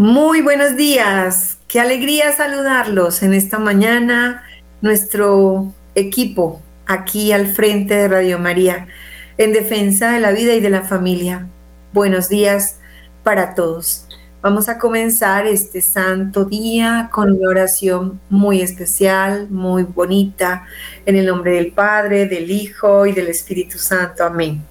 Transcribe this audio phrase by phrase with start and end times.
[0.00, 4.42] Muy buenos días, qué alegría saludarlos en esta mañana,
[4.80, 8.88] nuestro equipo aquí al frente de Radio María,
[9.36, 11.46] en defensa de la vida y de la familia.
[11.92, 12.78] Buenos días
[13.22, 14.06] para todos.
[14.40, 20.64] Vamos a comenzar este santo día con una oración muy especial, muy bonita,
[21.04, 24.24] en el nombre del Padre, del Hijo y del Espíritu Santo.
[24.24, 24.64] Amén.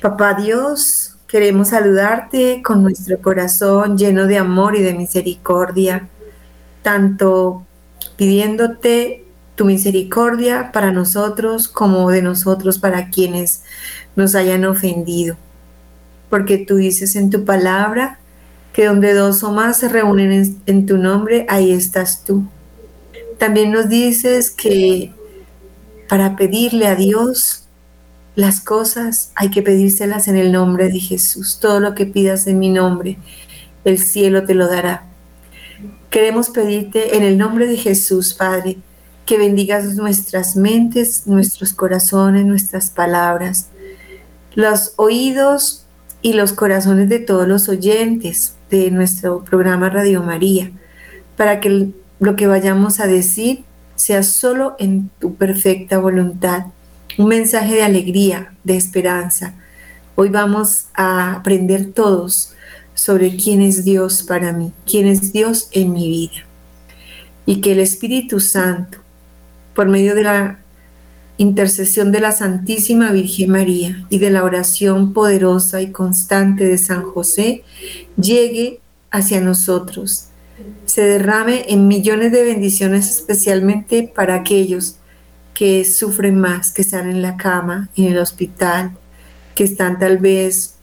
[0.00, 6.08] Papá Dios, Queremos saludarte con nuestro corazón lleno de amor y de misericordia,
[6.82, 7.66] tanto
[8.16, 9.24] pidiéndote
[9.56, 13.62] tu misericordia para nosotros como de nosotros para quienes
[14.14, 15.36] nos hayan ofendido.
[16.30, 18.18] Porque tú dices en tu palabra
[18.72, 22.44] que donde dos o más se reúnen en, tu nombre, ahí estás tú.
[23.38, 25.12] También nos dices que
[26.08, 27.65] para pedirle a Dios
[28.36, 31.58] las cosas hay que pedírselas en el nombre de Jesús.
[31.58, 33.18] Todo lo que pidas en mi nombre,
[33.84, 35.04] el cielo te lo dará.
[36.10, 38.76] Queremos pedirte en el nombre de Jesús, Padre,
[39.24, 43.70] que bendigas nuestras mentes, nuestros corazones, nuestras palabras,
[44.54, 45.86] los oídos
[46.20, 50.70] y los corazones de todos los oyentes de nuestro programa Radio María,
[51.36, 51.88] para que
[52.20, 53.64] lo que vayamos a decir
[53.94, 56.66] sea solo en tu perfecta voluntad
[57.18, 59.54] un mensaje de alegría, de esperanza.
[60.16, 62.52] Hoy vamos a aprender todos
[62.94, 66.46] sobre quién es Dios para mí, quién es Dios en mi vida.
[67.46, 68.98] Y que el Espíritu Santo,
[69.74, 70.58] por medio de la
[71.38, 77.02] intercesión de la Santísima Virgen María y de la oración poderosa y constante de San
[77.02, 77.62] José,
[78.20, 80.28] llegue hacia nosotros,
[80.86, 84.96] se derrame en millones de bendiciones especialmente para aquellos
[85.56, 88.92] que sufren más, que están en la cama, en el hospital,
[89.54, 90.76] que están tal vez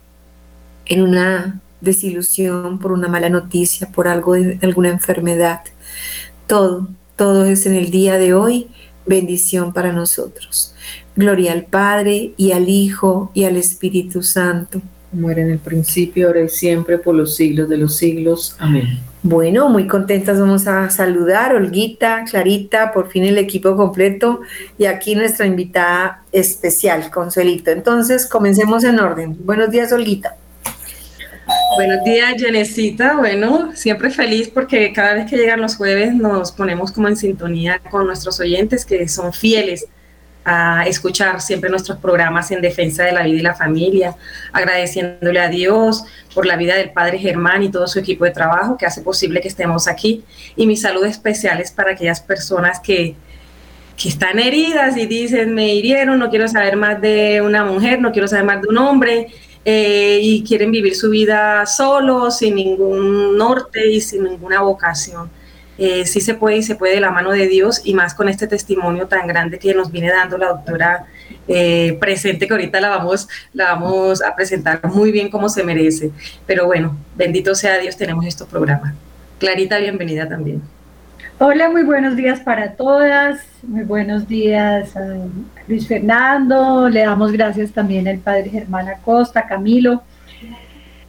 [0.87, 5.61] en una desilusión por una mala noticia, por algo de alguna enfermedad.
[6.47, 8.67] Todo, todo es en el día de hoy
[9.05, 10.73] bendición para nosotros.
[11.15, 14.81] Gloria al Padre y al Hijo y al Espíritu Santo.
[15.13, 18.55] Como era en el principio, ahora y siempre, por los siglos de los siglos.
[18.57, 18.99] Amén.
[19.21, 24.41] Bueno, muy contentas vamos a saludar, Olguita, Clarita, por fin el equipo completo
[24.77, 27.71] y aquí nuestra invitada especial, Consuelito.
[27.71, 29.37] Entonces, comencemos en orden.
[29.45, 30.35] Buenos días, Olguita.
[31.75, 33.15] Buenos días, Jenesita.
[33.17, 37.79] Bueno, siempre feliz porque cada vez que llegan los jueves nos ponemos como en sintonía
[37.91, 39.85] con nuestros oyentes que son fieles
[40.45, 44.15] a escuchar siempre nuestros programas en defensa de la vida y la familia,
[44.51, 46.03] agradeciéndole a Dios
[46.33, 49.41] por la vida del Padre Germán y todo su equipo de trabajo que hace posible
[49.41, 50.23] que estemos aquí.
[50.55, 53.15] Y mi salud especial es para aquellas personas que,
[53.95, 58.11] que están heridas y dicen, me hirieron, no quiero saber más de una mujer, no
[58.11, 59.27] quiero saber más de un hombre.
[59.65, 65.29] Eh, y quieren vivir su vida solos, sin ningún norte y sin ninguna vocación
[65.77, 68.29] eh, sí se puede y se puede de la mano de Dios y más con
[68.29, 71.05] este testimonio tan grande que nos viene dando la doctora
[71.47, 76.11] eh, presente, que ahorita la vamos, la vamos a presentar muy bien como se merece.
[76.45, 78.93] Pero bueno, bendito sea Dios, tenemos estos programas.
[79.39, 80.61] Clarita, bienvenida también.
[81.39, 85.01] Hola, muy buenos días para todas, muy buenos días a
[85.67, 90.03] Luis Fernando, le damos gracias también al Padre Germán Acosta, Camilo.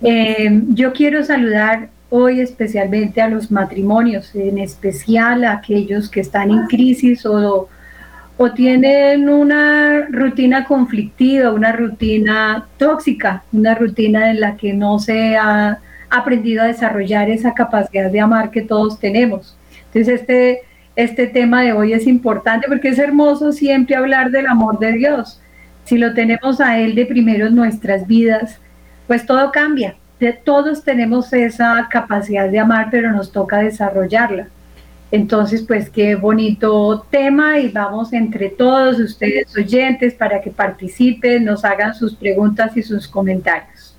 [0.02, 6.52] Eh, yo quiero saludar hoy especialmente a los matrimonios, en especial a aquellos que están
[6.52, 7.69] en crisis o,
[8.37, 15.37] o tienen una rutina conflictiva, una rutina tóxica, una rutina en la que no se
[15.37, 19.56] ha aprendido a desarrollar esa capacidad de amar que todos tenemos.
[19.87, 20.60] Entonces este,
[20.94, 25.40] este tema de hoy es importante porque es hermoso siempre hablar del amor de Dios.
[25.82, 28.60] Si lo tenemos a Él de primero en nuestras vidas,
[29.08, 29.96] pues todo cambia
[30.32, 34.48] todos tenemos esa capacidad de amar, pero nos toca desarrollarla.
[35.10, 41.64] Entonces, pues qué bonito tema y vamos entre todos ustedes oyentes para que participen, nos
[41.64, 43.94] hagan sus preguntas y sus comentarios.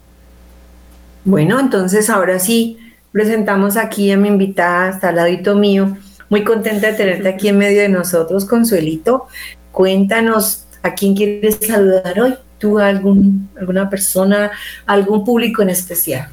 [1.23, 2.79] Bueno, entonces ahora sí,
[3.11, 5.97] presentamos aquí a mi invitada, hasta al ladito mío.
[6.29, 9.27] Muy contenta de tenerte aquí en medio de nosotros, Consuelito.
[9.71, 14.51] Cuéntanos a quién quieres saludar hoy tú algún, alguna persona,
[14.85, 16.29] algún público en especial?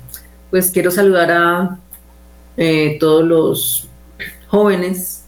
[0.51, 1.79] Pues quiero saludar a
[2.57, 3.89] eh, todos los
[4.49, 5.25] jóvenes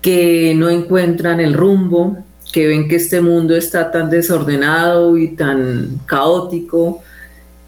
[0.00, 2.18] que no encuentran el rumbo,
[2.52, 7.02] que ven que este mundo está tan desordenado y tan caótico,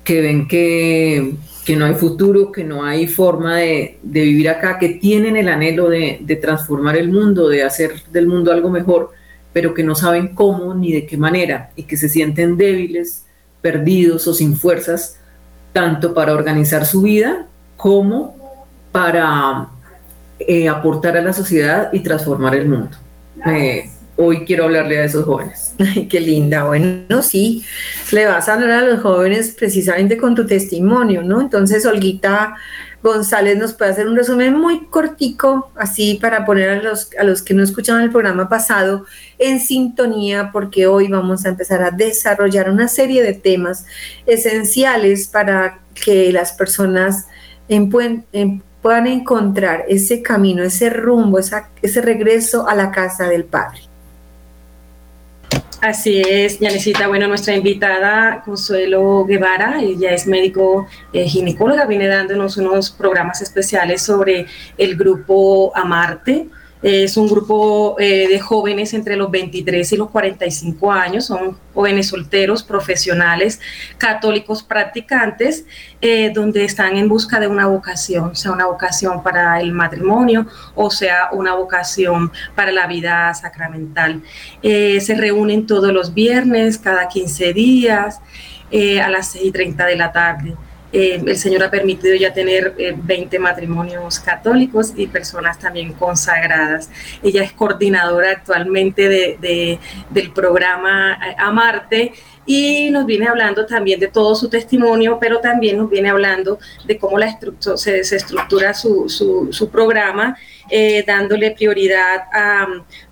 [0.05, 1.35] que ven que
[1.69, 5.91] que no hay futuro, que no hay forma de, vivir acá, que tienen el anhelo
[5.91, 9.11] de, de, transformar el mundo, de hacer del mundo algo mejor,
[9.53, 13.25] pero que no saben cómo ni de qué manera y que se sienten débiles,
[13.61, 15.19] perdidos o sin fuerzas,
[15.73, 17.47] tanto para organizar su vida
[17.77, 18.37] como
[18.93, 19.69] para
[20.39, 22.97] eh, aportar a la sociedad y transformar el mundo.
[23.47, 25.75] Eh, hoy quiero hablarle a esos jóvenes.
[25.79, 26.65] Ay, qué linda.
[26.65, 27.65] Bueno, sí,
[28.13, 31.41] le vas a hablar a los jóvenes precisamente con tu testimonio, ¿no?
[31.41, 32.57] Entonces, Olguita
[33.03, 37.43] González nos puede hacer un resumen muy cortico, así para poner a los, a los
[37.43, 39.05] que no escucharon el programa pasado
[39.39, 43.87] en sintonía, porque hoy vamos a empezar a desarrollar una serie de temas
[44.27, 47.27] esenciales para que las personas
[47.69, 47.89] en,
[48.83, 53.88] puedan encontrar ese camino, ese rumbo, ese regreso a la casa del Padre.
[55.81, 57.07] Así es, Yanecita.
[57.07, 64.03] Bueno, nuestra invitada Consuelo Guevara, ella es médico eh, ginecóloga, viene dándonos unos programas especiales
[64.03, 64.47] sobre
[64.77, 66.49] el grupo Amarte,
[66.83, 72.09] es un grupo eh, de jóvenes entre los 23 y los 45 años, son jóvenes
[72.09, 73.61] solteros, profesionales,
[73.99, 75.65] católicos practicantes,
[76.01, 80.91] eh, donde están en busca de una vocación, sea una vocación para el matrimonio o
[80.91, 84.23] sea una vocación para la vida sacramental.
[84.63, 88.21] Eh, se reúnen todos los viernes, cada 15 días,
[89.03, 90.55] a las 6 y 30 de la tarde.
[90.91, 96.91] Eh, el Señor ha permitido ya tener 20 eh, matrimonios católicos y personas también consagradas.
[97.23, 102.13] Ella es coordinadora actualmente de, del programa eh, Amarte
[102.47, 106.97] y nos viene hablando también de todo su testimonio, pero también nos viene hablando de
[106.97, 107.39] cómo la
[107.77, 110.35] se, se, estructura su, su, programa,
[111.07, 112.23] dándole prioridad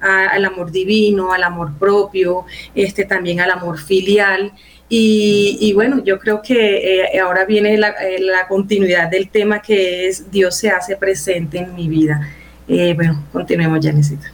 [0.01, 4.55] al amor divino, al amor propio, este, también al amor filial.
[4.89, 10.31] Y, bueno, yo creo que eh, ahora viene eh, la, continuidad del tema que es
[10.31, 12.29] Dios se hace presente en mi vida.
[12.69, 14.33] Eh, bueno, continuemos, Janesita.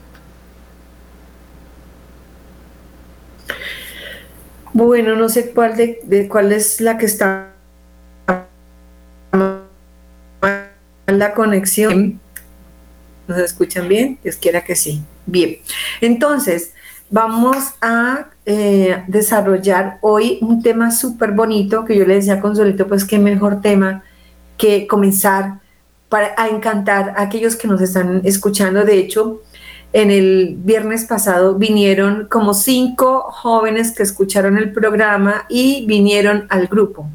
[4.75, 7.49] Bueno, no sé cuál de, cuál es la que está
[11.06, 12.21] la conexión.
[13.26, 14.18] ¿Nos escuchan bien?
[14.23, 15.02] Dios quiera que sí.
[15.25, 15.59] Bien.
[16.00, 16.75] Entonces,
[17.11, 22.88] vamos a eh, desarrollar hoy un tema súper bonito que yo le decía a Consuelito,
[22.88, 24.02] pues qué mejor tema
[24.56, 25.61] que comenzar
[26.08, 28.84] para encantar a aquellos que nos están escuchando.
[28.84, 29.40] De hecho,
[29.92, 36.66] en el viernes pasado vinieron como cinco jóvenes que escucharon el programa y vinieron al
[36.66, 37.08] grupo.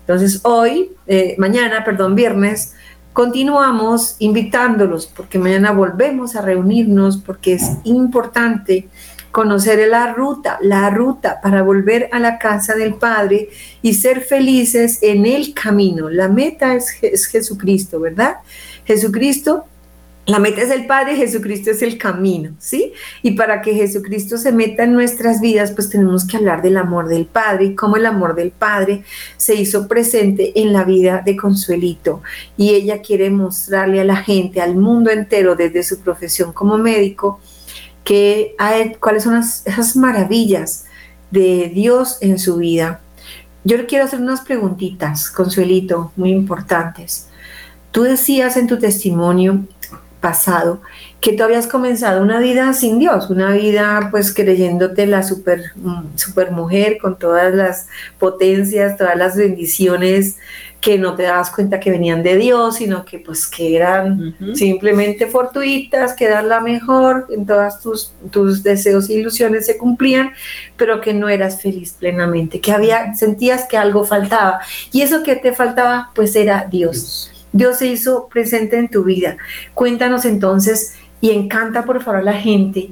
[0.00, 2.74] Entonces hoy, eh, mañana, perdón, viernes,
[3.12, 8.88] continuamos invitándolos porque mañana volvemos a reunirnos porque es importante
[9.34, 13.48] conocer la ruta, la ruta para volver a la casa del Padre
[13.82, 16.08] y ser felices en el camino.
[16.08, 16.92] La meta es,
[17.26, 18.36] Jesucristo, ¿verdad?
[18.84, 19.64] Jesucristo
[20.26, 22.92] la meta es el Padre, Jesucristo es el camino, ¿sí?
[23.22, 27.08] Y para que Jesucristo se meta en nuestras vidas, pues tenemos que hablar del amor
[27.08, 29.02] del Padre y cómo el amor del Padre
[29.36, 32.22] se hizo presente en la vida de Consuelito.
[32.56, 37.40] Y ella quiere mostrarle a la gente, al mundo entero, desde su profesión como médico,
[38.04, 40.84] que hay, cuáles son esas maravillas
[41.30, 43.00] de Dios en su vida.
[43.64, 47.28] Yo le quiero hacer unas preguntitas, Consuelito, muy importantes.
[47.90, 49.64] Tú decías en tu testimonio
[50.20, 50.80] pasado
[51.20, 56.16] que tú habías comenzado una vida sin Dios, una vida pues creyéndote la super, mm,
[56.16, 60.36] super mujer con todas las potencias, todas las bendiciones
[60.84, 65.26] que no te dabas cuenta que venían de Dios, sino que pues que eran simplemente
[65.26, 70.32] fortuitas, que eran la mejor, en todas tus, tus deseos e ilusiones se cumplían,
[70.76, 74.60] pero que no eras feliz plenamente, que había, sentías que algo faltaba.
[74.92, 77.32] Y eso que te faltaba, pues era Dios.
[77.50, 79.38] Dios se hizo presente en tu vida.
[79.72, 82.90] Cuéntanos entonces y encanta por favor a la gente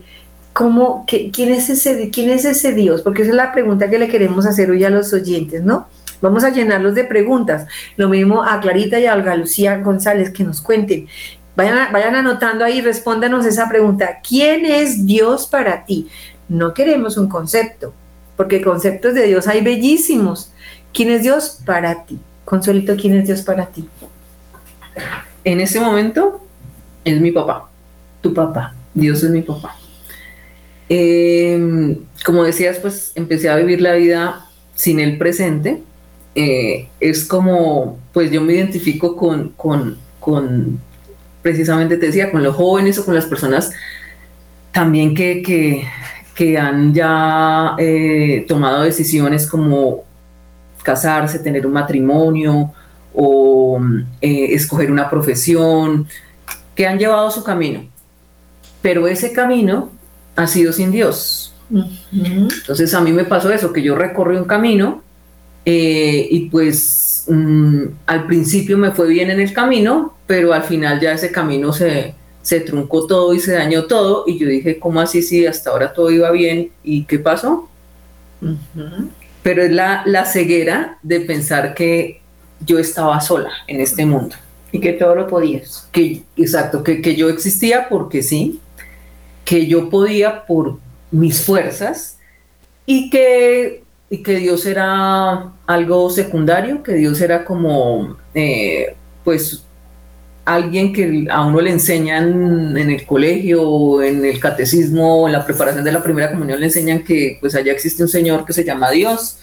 [0.55, 4.09] cómo, quién, es ese, quién es ese Dios, porque esa es la pregunta que le
[4.09, 5.89] queremos hacer hoy a los oyentes, ¿no?
[6.23, 7.67] Vamos a llenarlos de preguntas.
[7.97, 11.09] Lo mismo a Clarita y a Olga Lucía González que nos cuenten.
[11.57, 14.21] Vayan, vayan anotando ahí, respóndanos esa pregunta.
[14.27, 16.09] ¿Quién es Dios para ti?
[16.49, 17.93] No queremos un concepto,
[18.37, 20.53] porque conceptos de Dios hay bellísimos.
[20.95, 22.19] ¿Quién es Dios para ti?
[22.45, 23.89] Consuelito, ¿quién es Dios para ti?
[25.45, 26.41] En ese momento
[27.05, 27.69] es mi papá,
[28.21, 28.75] tu papá.
[28.95, 29.77] Dios es mi papá.
[30.89, 35.83] Em, como decías, pues empecé a vivir la vida sin el presente
[36.35, 40.81] eh, es como, pues yo me identifico con, con, con,
[41.43, 43.73] precisamente te decía, con los jóvenes o con las personas
[44.71, 45.87] también que, que,
[46.35, 50.05] que han ya eh, tomado decisiones como
[50.83, 52.73] casarse, tener un matrimonio
[53.15, 53.81] o
[54.21, 56.07] eh, escoger una profesión,
[56.75, 57.85] que han llevado su camino.
[58.81, 59.91] Pero ese camino
[60.35, 61.55] ha sido sin Dios.
[62.11, 65.03] Entonces a mí me pasó eso, que yo recorrí un camino
[65.65, 71.01] eh, y pues mm, al principio me fue bien en el camino, pero al final
[71.01, 75.01] ya ese camino se, se truncó todo y se dañó todo y yo dije, ¿cómo
[75.01, 76.71] así si hasta ahora todo iba bien?
[76.83, 77.69] ¿Y qué pasó?
[79.43, 82.21] Pero es la, la ceguera de pensar que
[82.65, 84.37] yo estaba sola en este mundo.
[84.73, 85.89] Y que todo lo podías.
[85.93, 88.59] Que, exacto, que, que yo existía porque sí,
[89.45, 90.79] que yo podía por
[91.11, 92.19] mis fuerzas
[92.87, 93.82] y que,
[94.13, 99.65] y que Dios era algo secundario, que Dios era como, eh, pues,
[100.45, 105.83] alguien que a uno le enseñan en el colegio, en el catecismo, en la preparación
[105.83, 108.91] de la primera comunión, le enseñan que pues allá existe un Señor que se llama
[108.91, 109.39] Dios,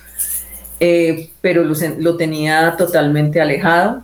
[0.79, 4.03] eh, pero lo, tenía totalmente alejado,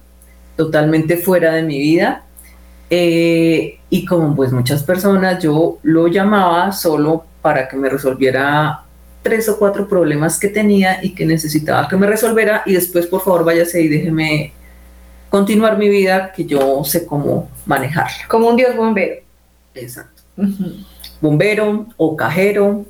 [0.57, 2.24] totalmente fuera de mi vida.
[2.89, 8.84] Eh, y como pues muchas personas, yo lo llamaba solo para que me resolviera
[9.25, 12.62] tres o cuatro problemas que tenía y que necesitaba que me resolviera.
[12.67, 14.53] Y después por favor váyase y déjeme
[15.32, 18.08] continuar mi vida que yo sé cómo manejar.
[18.29, 19.15] Como un dios bombero.
[19.74, 20.22] Exacto.
[21.20, 22.86] Bombero o cajero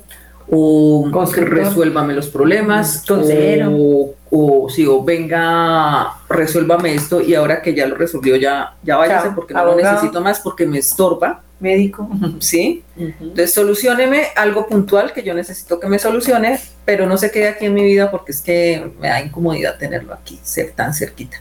[0.50, 7.86] o resuélvame los problemas o, o, si o venga resuélvame esto y ahora que ya
[7.86, 12.08] lo resolvió ya ya váyase porque no lo necesito más porque me estorba médico
[12.38, 17.48] sí entonces solucioneme algo puntual que yo necesito que me solucione pero no se quede
[17.48, 21.38] aquí en mi vida porque es que me da incomodidad tenerlo aquí ser tan cerquita.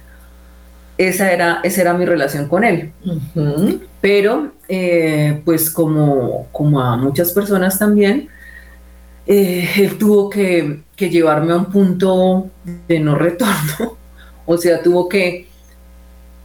[0.98, 2.92] Esa era, esa era mi relación con él.
[4.02, 8.30] Pero, eh, pues como, como a muchas personas también,
[9.28, 12.50] eh, él tuvo que, llevarme a un punto
[12.88, 13.98] de no retorno.
[14.48, 15.48] O sea, tuvo que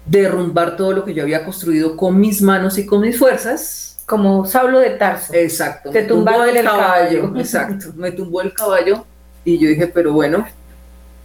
[0.06, 3.98] derrumbar todo lo que yo había construido con mis manos y con mis fuerzas.
[4.06, 5.32] Como Saulo de Tarso.
[5.34, 5.90] Exacto.
[5.90, 7.32] Te tumbó el caballo.
[7.36, 7.92] Exacto.
[7.96, 9.04] Me tumbó el caballo
[9.44, 10.46] y yo dije, pero bueno,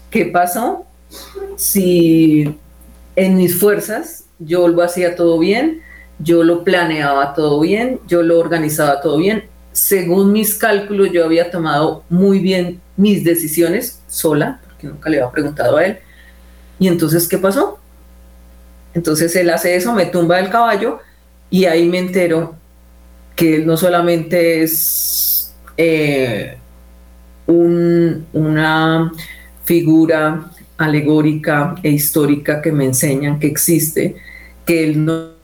[0.09, 0.85] ¿qué pasó?
[1.55, 2.59] Si
[3.15, 5.81] en mis fuerzas yo lo hacía todo bien,
[6.19, 11.51] yo lo planeaba todo bien, yo lo organizaba todo bien, según mis cálculos, yo había
[11.51, 15.97] tomado muy bien mis decisiones sola, porque nunca le había preguntado a él.
[16.79, 17.79] Y entonces, ¿qué pasó?
[18.95, 20.99] Entonces él hace eso, me tumba el caballo
[21.51, 22.55] y ahí me entero
[23.35, 26.57] que él no solamente es eh,
[27.45, 29.11] una
[29.63, 34.15] figura alegórica e histórica que me enseñan que existe,
[34.65, 35.35] que él no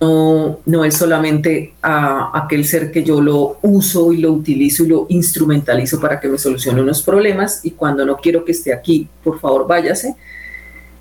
[0.00, 5.06] no, no es solamente aquel ser que yo lo uso y lo utilizo y lo
[5.08, 9.40] instrumentalizo para que me solucione unos problemas y cuando no quiero que esté aquí, por
[9.40, 10.14] favor váyase.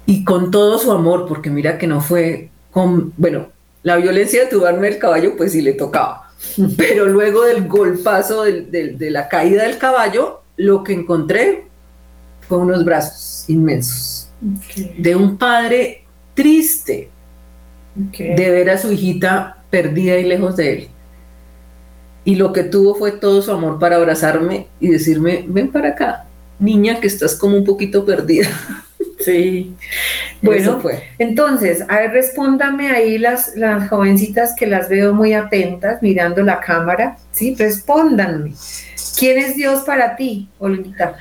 [0.07, 3.49] Y con todo su amor, porque mira que no fue con, bueno,
[3.83, 6.31] la violencia de tubarme el caballo, pues sí le tocaba.
[6.77, 11.65] Pero luego del golpazo de, la caída del caballo, lo que encontré
[12.47, 14.29] fue unos brazos inmensos
[14.97, 17.09] de un padre triste,
[17.95, 20.87] de ver a su hijita perdida y lejos de él.
[22.23, 26.25] Y lo que tuvo fue todo su amor para abrazarme y decirme, ven para acá,
[26.59, 28.49] niña, que estás como un poquito perdida.
[29.19, 29.75] Sí.
[30.41, 31.03] Bueno, fue.
[31.17, 36.59] entonces, a ver, respóndame ahí las, las jovencitas que las veo muy atentas, mirando la
[36.59, 37.55] cámara, ¿sí?
[37.57, 38.53] Respóndanme.
[39.17, 41.15] ¿Quién es Dios para ti, Olguita?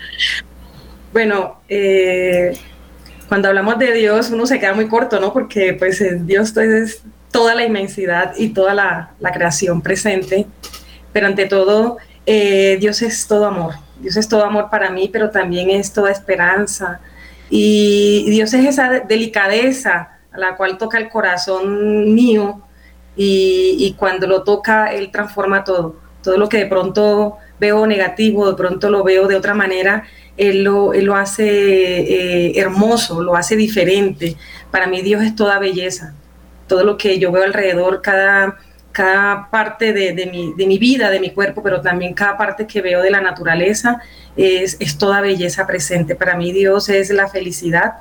[1.13, 2.53] Bueno, eh,
[3.29, 5.33] cuando hablamos de Dios uno se queda muy corto, ¿no?
[5.33, 10.47] Porque pues Dios es toda la inmensidad y toda la, creación presente,
[11.13, 15.31] pero ante todo eh, Dios es todo amor, Dios es todo amor para mí, pero
[15.31, 17.01] también es toda esperanza
[17.51, 22.63] y Dios es esa delicadeza a la cual toca el corazón mío
[23.17, 28.57] y, cuando lo toca Él transforma todo, todo lo que de pronto veo negativo, de
[28.57, 30.05] pronto lo veo de otra manera
[30.37, 34.37] él lo, lo hace eh, hermoso, lo hace diferente.
[34.71, 36.15] Para mí Dios es toda belleza.
[36.67, 38.59] Todo lo que yo veo alrededor, cada,
[38.97, 42.81] cada parte de, mi, de, mi, vida, de mi cuerpo, pero también cada parte que
[42.81, 44.01] veo de la naturaleza,
[44.37, 46.15] es, es toda belleza presente.
[46.15, 47.97] Para mí Dios es la felicidad.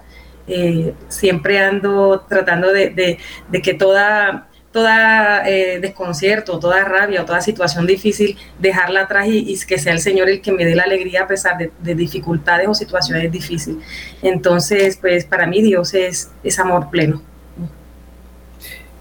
[0.47, 3.17] Eh, siempre ando tratando de,
[3.49, 9.57] de que toda toda eh, desconcierto, toda rabia o toda situación difícil, dejarla atrás y,
[9.65, 12.73] que sea el Señor el que me dé la alegría a pesar de, dificultades o
[12.73, 13.81] situaciones difíciles.
[14.21, 17.21] Entonces, pues para mí Dios es, es amor pleno.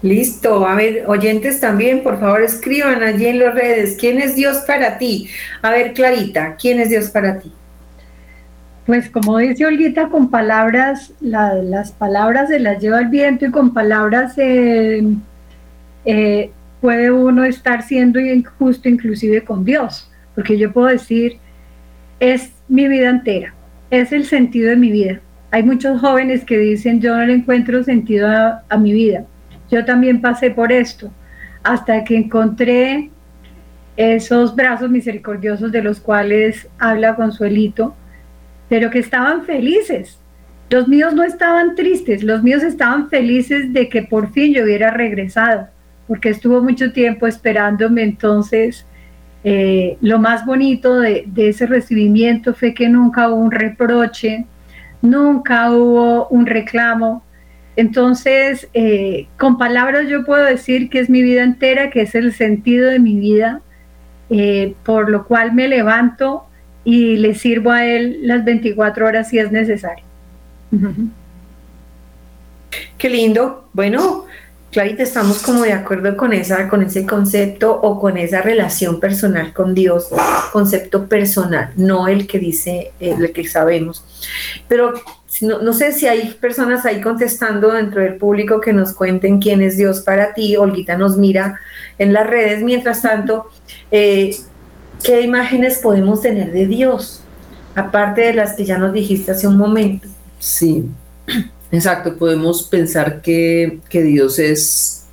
[0.01, 4.57] Listo, a ver, oyentes también, por favor escriban allí en las redes, ¿quién es Dios
[4.67, 5.29] para ti?
[5.61, 7.51] A ver, Clarita, ¿quién es Dios para ti?
[8.85, 13.73] pues como dice Olguita, con palabras, las palabras se las lleva el viento y con
[13.73, 15.03] palabras eh,
[16.05, 21.39] eh, puede uno estar siendo injusto inclusive con Dios, porque yo puedo decir,
[22.19, 23.55] es mi vida entera,
[23.89, 25.19] es el sentido de mi vida.
[25.49, 29.25] Hay muchos jóvenes que dicen, yo no le encuentro sentido a mi vida.
[29.69, 31.11] Yo también pasé por esto,
[31.63, 33.09] hasta que encontré
[33.97, 37.95] esos brazos misericordiosos de los cuales habla Consuelito,
[38.69, 40.19] pero que estaban felices.
[40.69, 44.91] Los míos no estaban tristes, los míos estaban felices de que por fin yo hubiera
[44.91, 45.67] regresado,
[46.07, 48.03] porque estuvo mucho tiempo esperándome.
[48.03, 48.85] Entonces,
[49.43, 54.45] eh, lo más bonito de, ese recibimiento fue que nunca hubo un reproche,
[55.03, 57.23] nunca hubo un reclamo.
[57.75, 62.33] Entonces, eh, con palabras yo puedo decir que es mi vida entera, que es el
[62.33, 63.61] sentido de mi vida,
[64.29, 66.45] eh, por lo cual me levanto
[66.83, 70.03] y le sirvo a Él las 24 horas si es necesario.
[72.97, 73.69] Qué lindo.
[73.73, 74.25] Bueno,
[74.75, 79.53] Clarita, estamos como de acuerdo con, esa, con ese concepto o con esa relación personal
[79.53, 80.09] con Dios,
[80.51, 84.03] concepto personal, no el que dice, el que sabemos.
[84.67, 84.93] Pero
[85.39, 89.61] no, no, sé si hay personas ahí contestando dentro del público que nos cuenten quién
[89.61, 90.57] es Dios para ti.
[90.57, 91.57] Olguita nos mira
[91.97, 92.61] en las redes.
[92.61, 93.49] Mientras tanto,
[93.91, 94.35] eh,
[95.01, 97.21] ¿qué imágenes podemos tener de Dios?
[97.75, 100.09] Aparte de las que ya nos dijiste hace un momento.
[100.37, 100.83] Sí,
[101.71, 102.15] exacto.
[102.17, 105.05] Podemos pensar que, Dios es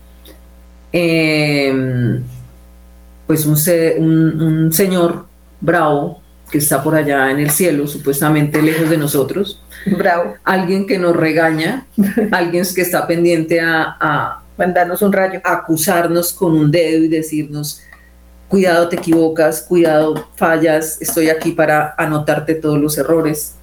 [0.92, 2.22] em,
[3.26, 5.26] pues un, un señor
[5.60, 9.62] bravo que está por allá en el cielo, supuestamente lejos de nosotros.
[9.86, 10.34] Bravo.
[10.44, 11.86] Alguien que nos regaña,
[12.30, 17.80] alguien que está pendiente a, mandarnos un rayo, acusarnos con un dedo y decirnos,
[18.48, 23.54] cuidado te equivocas, cuidado fallas, estoy aquí para anotarte todos los errores.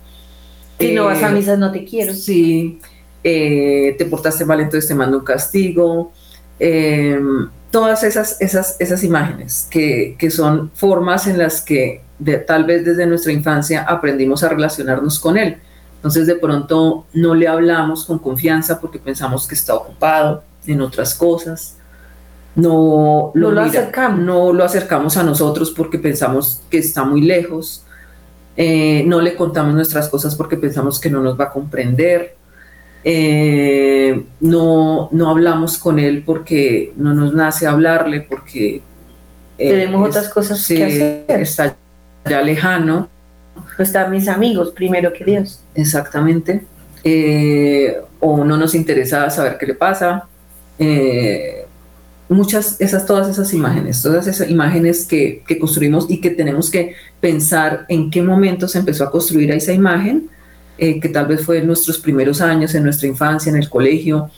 [0.79, 2.13] Si no vas a eh, misa no te quiero.
[2.13, 2.79] Sí,
[3.23, 6.11] eh, te portaste mal, entonces te mando un castigo.
[6.57, 12.01] Em, todas esas, esas, esas imágenes que, que, son formas en las que
[12.47, 15.57] tal vez desde nuestra infancia aprendimos a relacionarnos con él.
[15.95, 21.13] Entonces de pronto no le hablamos con confianza porque pensamos que está ocupado en otras
[21.13, 21.75] cosas.
[22.55, 24.19] No lo, acercamos.
[24.19, 27.83] no lo acercamos a nosotros porque pensamos que está muy lejos.
[28.61, 32.35] Eh, no le contamos nuestras cosas porque pensamos que no nos va a comprender.
[33.05, 38.81] Eh, no, no hablamos con él porque no nos nace hablarle, porque
[39.57, 41.41] eh, tenemos otras cosas que hacer.
[41.41, 41.77] Está
[42.25, 43.07] ya lejano.
[43.77, 45.61] Están mis amigos primero que Dios.
[45.73, 46.65] Exactamente.
[47.01, 50.27] Eh, o no nos interesa saber qué le pasa.
[50.77, 51.65] Eh,
[52.29, 56.93] muchas, esas, todas esas imágenes, todas esas imágenes que, que, construimos y que tenemos que
[57.19, 60.29] pensar en qué momento se empezó a construir esa imagen,
[60.77, 64.29] eh, que tal vez fue en nuestros primeros años, en nuestra infancia, en el colegio,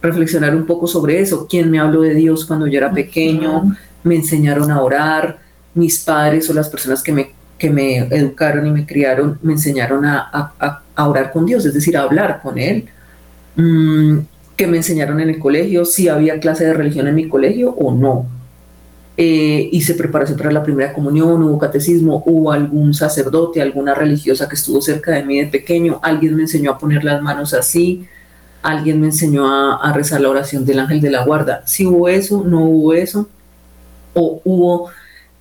[0.00, 1.46] reflexionar un poco sobre eso.
[1.48, 3.76] ¿Quién me habló de Dios cuando yo era pequeño?
[4.02, 5.50] ¿Me enseñaron a orar?
[5.74, 10.04] mis padres o las personas que me, que me educaron y me criaron me enseñaron
[10.04, 12.88] a, a, orar con Dios, es decir, a hablar con Él,
[13.56, 14.18] mm,
[14.60, 17.94] que me enseñaron en el colegio, si había clase de religión en mi colegio o
[17.94, 18.26] no.
[19.16, 24.56] Eh, hice preparación para la primera comunión, hubo catecismo, hubo algún sacerdote, alguna religiosa que
[24.56, 28.06] estuvo cerca de mí de pequeño, alguien me enseñó a poner las manos así,
[28.60, 31.62] alguien me enseñó a, rezar la oración del ángel de la guarda.
[31.64, 33.30] Si hubo eso, no hubo eso,
[34.12, 34.90] o hubo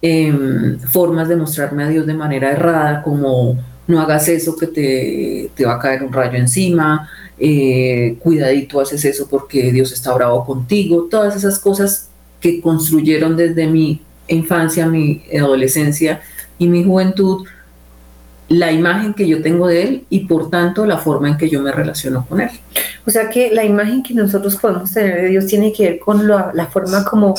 [0.02, 3.58] Em, formas de mostrarme a Dios de manera errada, como
[3.89, 9.04] no hagas eso que te, te va a caer un rayo encima, eh, cuidadito haces
[9.04, 15.23] eso porque Dios está bravo contigo, todas esas cosas que construyeron desde mi infancia, mi
[15.38, 16.21] adolescencia
[16.58, 17.47] y mi juventud,
[18.47, 21.62] la imagen que yo tengo de Él y por tanto la forma en que yo
[21.62, 22.52] me relaciono con Él.
[23.08, 26.28] O sea que la imagen que nosotros podemos tener de Dios tiene que ver con
[26.28, 27.36] la, la forma como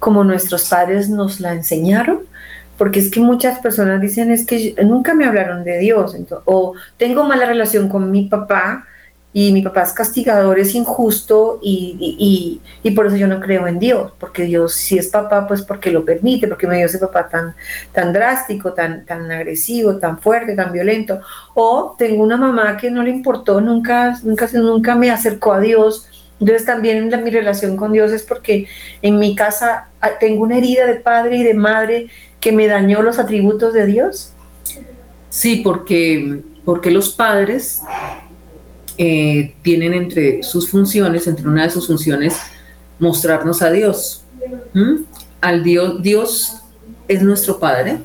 [0.00, 2.20] como nuestros padres nos la enseñaron,
[2.80, 6.16] porque es que muchas personas dicen es que nunca me hablaron de Dios,
[6.46, 8.86] o tengo mala relación con mi papá
[9.34, 12.58] y mi papá es castigador, es injusto y,
[12.96, 16.06] por eso yo no creo en Dios, porque Dios si es papá, pues porque lo
[16.06, 17.54] permite, porque me dio ese papá tan,
[17.92, 21.20] tan drástico, tan, tan agresivo, tan fuerte, tan violento,
[21.52, 26.06] o tengo una mamá que no le importó, nunca, nunca, nunca me acercó a Dios,
[26.40, 28.66] entonces también mi relación con Dios es porque
[29.02, 32.06] en mi casa ah, tengo una herida de padre y de madre
[32.40, 34.32] que me dañó los atributos de Dios.
[35.28, 37.82] Sí, porque, porque los padres
[38.96, 42.38] eh, tienen entre sus funciones, entre una de sus funciones,
[42.98, 44.24] mostrarnos a Dios.
[45.42, 46.62] Al Dios, Dios
[47.06, 47.98] es nuestro Padre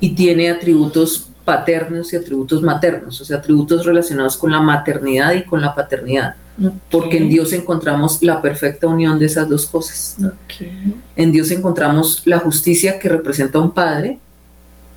[0.00, 5.44] y tiene atributos paternos y atributos maternos, o sea, atributos relacionados con la maternidad y
[5.44, 6.34] con la paternidad.
[6.90, 10.16] Porque en Dios encontramos la perfecta unión de esas dos cosas.
[11.14, 14.18] En Dios encontramos la justicia que representa a un padre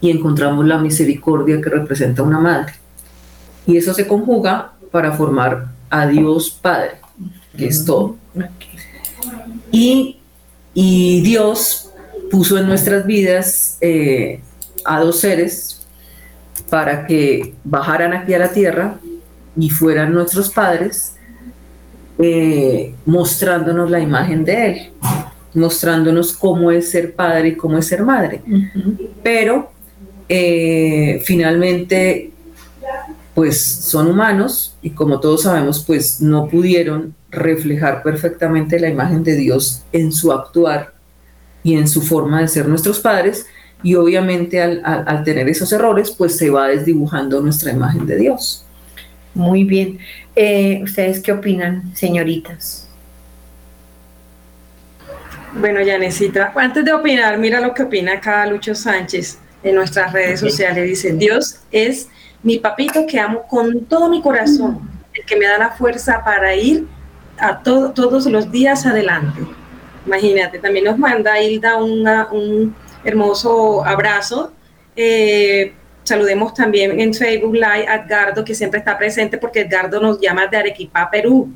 [0.02, 2.74] y encontramos la misericordia que representa a una madre.
[3.68, 6.94] Y eso se conjuga para formar a Dios Padre,
[7.56, 8.18] que es todo.
[9.72, 10.18] Y,
[10.74, 11.90] Dios
[12.32, 14.42] puso en nuestras vidas eh,
[14.86, 15.86] a dos seres
[16.70, 18.98] para que bajaran aquí a la tierra
[19.58, 21.16] y fueran nuestros padres,
[22.22, 24.90] eh, mostrándonos la imagen de Él,
[25.54, 28.42] mostrándonos cómo es ser padre y cómo es ser madre.
[29.24, 29.72] Pero
[30.30, 32.32] eh, finalmente,
[33.34, 39.36] pues son humanos y como todos sabemos, pues no pudieron reflejar perfectamente la imagen de
[39.36, 40.94] Dios en su actuar
[41.64, 43.46] y en su forma de ser nuestros padres
[43.84, 48.64] y obviamente al, tener esos errores, pues se va desdibujando nuestra imagen de Dios.
[49.34, 50.00] Muy bien.
[50.36, 52.88] Eh, ¿Ustedes qué opinan, señoritas?
[55.54, 60.40] Bueno, Yanesita, antes de opinar, mira lo que opina acá Lucho Sánchez en nuestras redes
[60.40, 60.88] sociales.
[60.88, 62.08] Dice, Dios es
[62.42, 66.56] mi papito que amo con todo mi corazón, el que me da la fuerza para
[66.56, 66.88] ir
[67.38, 69.42] a todos los días adelante.
[70.06, 74.54] Imagínate, también nos manda Hilda un hermoso abrazo.
[74.96, 75.74] Eh,
[76.12, 80.46] saludemos también en Facebook Live a Edgardo, que siempre está presente porque Edgardo nos llama
[80.46, 81.50] de Arequipa, Perú.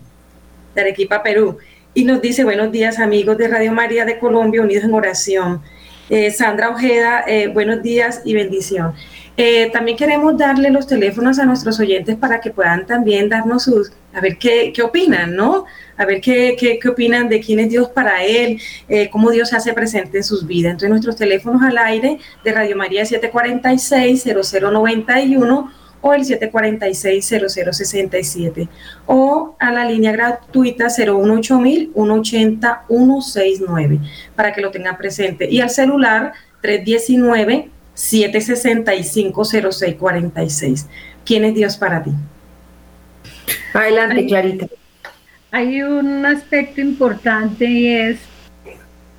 [0.73, 1.57] De Arequipa, Perú.
[1.93, 5.61] Y nos dice, buenos días amigos de Radio María de Colombia, unidos en oración.
[6.09, 8.93] Eh, Sandra Ojeda, eh, buenos días y bendición.
[9.37, 13.91] Eh, también queremos darle los teléfonos a nuestros oyentes para que puedan también darnos sus,
[14.13, 15.65] a ver qué, qué opinan, ¿no?
[15.97, 18.61] A ver qué, qué, qué, opinan de quién es Dios para él,
[19.11, 20.71] cómo Dios se hace presente en sus vidas.
[20.71, 25.69] Entonces nuestros teléfonos al aire de Radio María 746-0091
[26.05, 28.69] o el 746-0067
[29.07, 33.99] o a la línea gratuita 018000 180 169
[34.35, 40.87] para que lo tengan presente y al celular 319 765 0646.
[41.25, 42.11] ¿Quién es Dios para ti?
[43.73, 44.67] Adelante, Clarita.
[45.51, 48.19] Hay un aspecto importante y es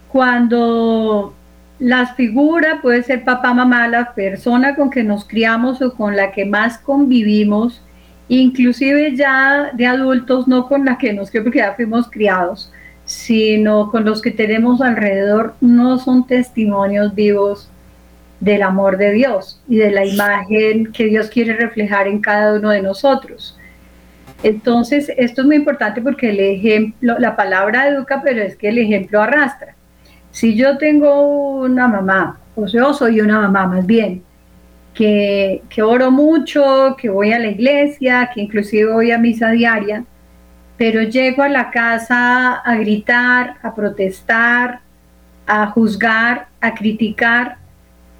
[0.08, 1.34] cuando
[1.78, 6.32] las figuras, puede ser papá, mamá, la persona con que nos criamos o con la
[6.32, 7.82] que más convivimos,
[8.28, 12.72] inclusive ya de adultos, no con la que nos criamos porque ya fuimos criados,
[13.04, 17.70] sino con los que tenemos alrededor, no son testimonios vivos
[18.40, 22.70] del amor de Dios y de la imagen que Dios quiere reflejar en cada uno
[22.70, 23.58] de nosotros.
[24.42, 28.78] Entonces, esto es muy importante porque el ejemplo, la palabra educa, pero es que el
[28.78, 29.74] ejemplo arrastra.
[30.30, 34.22] Si yo tengo una mamá, o yo soy una mamá más bien,
[34.92, 40.04] que, que oro mucho, que voy a la iglesia, que inclusive voy a misa diaria,
[40.76, 44.80] pero llego a la casa a gritar, a protestar,
[45.46, 47.58] a juzgar, a criticar,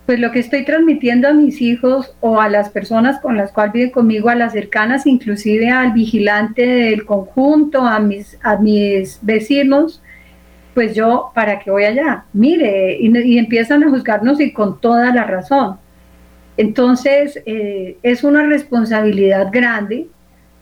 [0.06, 3.72] pues lo que estoy transmitiendo a mis hijos o a las personas con las cuales
[3.72, 10.00] viven conmigo, a las cercanas, inclusive al vigilante del conjunto, a mis, a mis vecinos,
[10.74, 12.24] pues yo, ¿para qué voy allá?
[12.32, 15.78] Mire, y, empiezan a juzgarnos y con toda la razón.
[16.56, 20.06] Entonces, eh, es una responsabilidad grande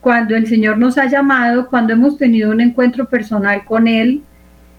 [0.00, 4.22] cuando el Señor nos ha llamado, cuando hemos tenido un encuentro personal con Él,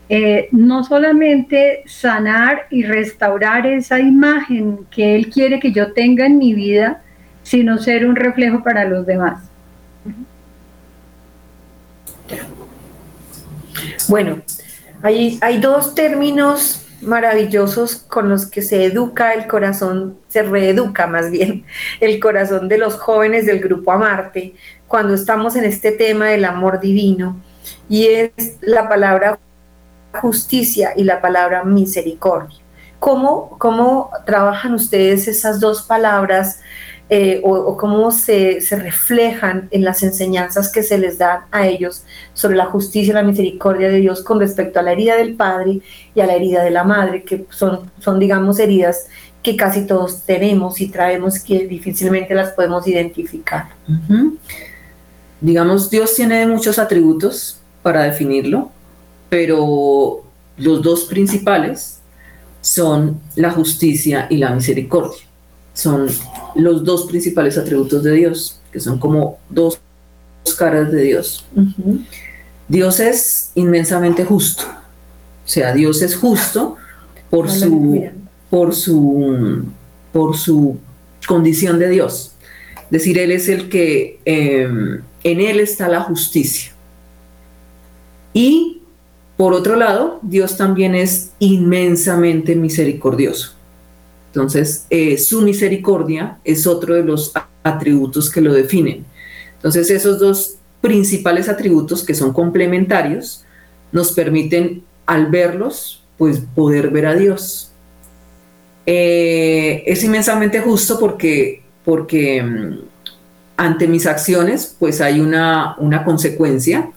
[0.07, 6.37] eh, no solamente sanar y restaurar esa imagen que Él quiere que yo tenga en
[6.37, 7.01] mi vida,
[7.43, 9.43] sino ser un reflejo para los demás.
[14.07, 14.41] Bueno,
[15.01, 21.65] hay, dos términos maravillosos con los que se educa el corazón, se reeduca más bien
[21.99, 24.55] el corazón de los jóvenes del grupo Amarte
[24.87, 27.39] cuando estamos en este tema del amor divino
[27.89, 29.39] y es la palabra
[30.15, 32.57] justicia y la palabra misericordia.
[32.99, 36.59] ¿Cómo, cómo trabajan ustedes esas dos palabras
[37.07, 42.55] eh, o, cómo se, reflejan en las enseñanzas que se les dan a ellos sobre
[42.55, 45.81] la justicia y la misericordia de Dios con respecto a la herida del padre
[46.15, 49.05] y a la herida de la madre, que son, son digamos, heridas
[49.43, 53.67] que casi todos tenemos y traemos que difícilmente las podemos identificar.
[55.39, 58.71] Digamos, Dios tiene muchos atributos para definirlo,
[59.29, 60.23] pero
[60.57, 61.99] los dos principales
[62.61, 65.25] son la justicia y la misericordia
[65.75, 66.07] son
[66.55, 69.79] los dos principales atributos de Dios, que son como dos
[70.57, 71.45] caras de Dios.
[72.67, 76.77] Dios es inmensamente justo, o sea, Dios es justo
[77.29, 78.09] por su,
[78.49, 79.65] por su,
[80.13, 80.79] por su
[81.27, 82.31] condición de Dios.
[82.85, 86.71] Es decir, Él es el que em, en Él está la justicia.
[88.33, 88.74] Y
[89.37, 93.53] por otro lado, Dios también es inmensamente misericordioso.
[94.27, 99.05] Entonces, eh, su misericordia es otro de los atributos que lo definen.
[99.55, 103.43] Entonces, esos dos principales atributos que son complementarios
[103.91, 107.71] nos permiten, al verlos, pues poder ver a Dios.
[108.85, 112.79] Eh, es inmensamente justo porque, porque mm,
[113.57, 116.91] ante mis acciones, pues hay una, una consecuencia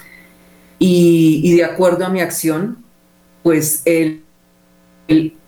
[0.79, 2.79] y, de acuerdo a mi acción,
[3.43, 4.23] pues él,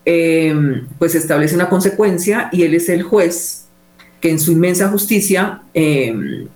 [0.04, 3.66] em, pues establece una consecuencia y él es el juez
[4.20, 6.48] que en su inmensa justicia em,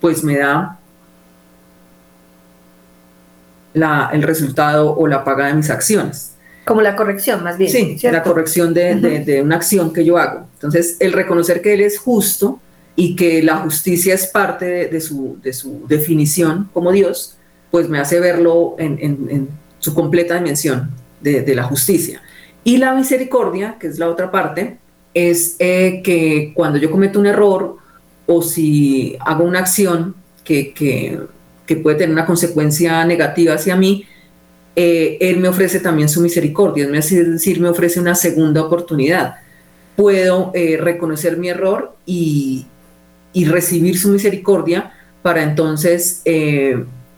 [0.00, 0.78] pues me da
[3.72, 6.34] la, el resultado o la paga de mis acciones.
[6.64, 7.70] Como la corrección, más bien.
[7.70, 10.46] Sí, la corrección de, de, una acción que yo hago.
[10.54, 12.60] Entonces, el reconocer que Él es justo
[12.96, 17.33] y que la justicia es parte de, su, de su definición como Dios,
[17.74, 19.48] pues me hace verlo en,
[19.80, 22.22] su completa dimensión de, la justicia.
[22.62, 24.78] Y la misericordia, que es la otra parte,
[25.12, 27.78] es eh, que cuando yo cometo un error
[28.26, 34.04] o si hago una acción que, que, puede tener una consecuencia negativa hacia mí,
[34.76, 39.38] eh, Él me ofrece también su misericordia, es decir, me ofrece una segunda oportunidad.
[39.96, 42.66] Puedo eh, reconocer mi error y,
[43.32, 46.22] y, recibir su misericordia para entonces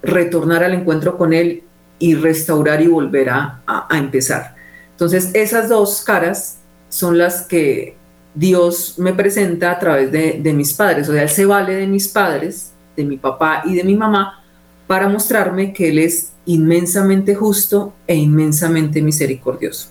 [0.03, 1.63] retornar al encuentro con Él
[1.99, 4.55] y restaurar y volver a, empezar.
[4.91, 7.97] Entonces, esas dos caras son las que
[8.35, 11.09] Dios me presenta a través de, mis padres.
[11.09, 14.45] O sea, Él se vale de mis padres, de mi papá y de mi mamá,
[14.87, 19.89] para mostrarme que Él es inmensamente justo e inmensamente misericordioso.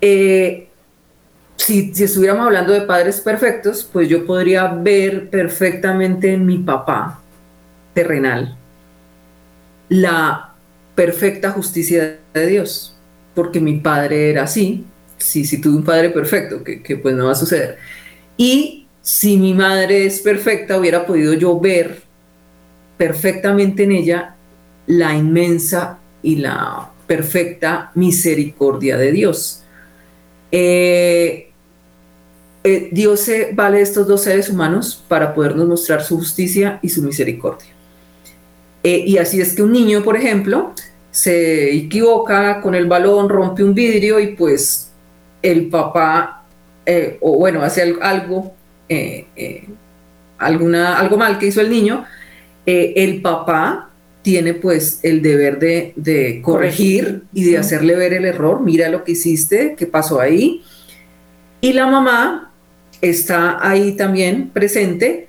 [0.00, 0.68] Eh,
[1.56, 7.22] si, si, estuviéramos hablando de padres perfectos, pues yo podría ver perfectamente en mi papá
[7.96, 8.54] terrenal
[9.88, 10.52] la
[10.94, 12.94] perfecta justicia de Dios,
[13.34, 14.84] porque mi padre era así,
[15.16, 17.78] si, si tuve un padre perfecto, que, pues no va a suceder.
[18.36, 22.02] Y si mi madre es perfecta, hubiera podido yo ver
[22.98, 24.34] perfectamente en ella
[24.86, 29.62] la inmensa y la perfecta misericordia de Dios.
[30.52, 31.50] Eh,
[32.64, 37.75] eh, Dios vale estos dos seres humanos para podernos mostrar su justicia y su misericordia.
[38.86, 40.72] Eh, y así es que un niño, por ejemplo,
[41.10, 44.92] se equivoca con el balón, rompe un vidrio y pues
[45.42, 46.44] el papá,
[46.86, 48.54] eh, o bueno, hace algo,
[48.88, 49.66] eh,
[50.38, 52.04] alguna, algo mal que hizo el niño,
[52.64, 53.90] el papá
[54.22, 59.12] tiene pues el deber de, corregir y de hacerle ver el error, mira lo que
[59.12, 60.62] hiciste, qué pasó ahí.
[61.60, 62.52] Y la mamá
[63.00, 65.26] está ahí también presente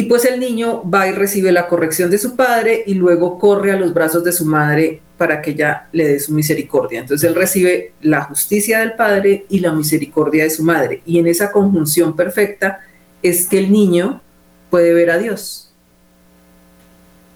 [0.00, 3.70] y pues el niño va y recibe la corrección de su padre y luego corre
[3.70, 7.00] a los brazos de su madre para que ella le dé su misericordia.
[7.00, 11.02] Entonces él recibe la justicia del padre y la misericordia de su madre.
[11.04, 12.80] Y en esa conjunción perfecta
[13.22, 14.22] es que el niño
[14.70, 15.70] puede ver a Dios.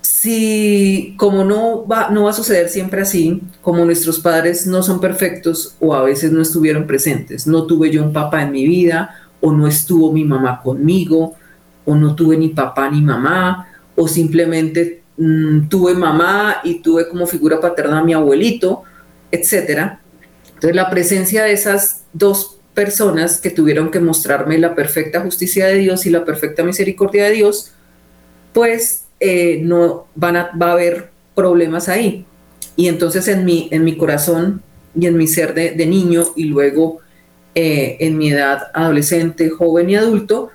[0.00, 5.02] Si como no va, no va a suceder siempre así, como nuestros padres no son
[5.02, 9.20] perfectos o a veces no estuvieron presentes, no tuve yo un papá en mi vida
[9.42, 11.34] o no estuvo mi mamá conmigo,
[11.84, 17.26] o no tuve ni papá ni mamá, o simplemente mm, tuve mamá y tuve como
[17.26, 18.82] figura paterna a mi abuelito,
[19.30, 19.98] etc.
[20.46, 25.78] Entonces la presencia de esas dos personas que tuvieron que mostrarme la perfecta justicia de
[25.78, 27.72] Dios y la perfecta misericordia de Dios,
[28.52, 32.26] pues eh, no van a, va a haber problemas ahí.
[32.76, 34.62] Y entonces en mi, en mi corazón
[34.98, 36.98] y en mi ser de, niño y luego
[37.54, 40.50] eh, en mi edad adolescente, joven y adulto,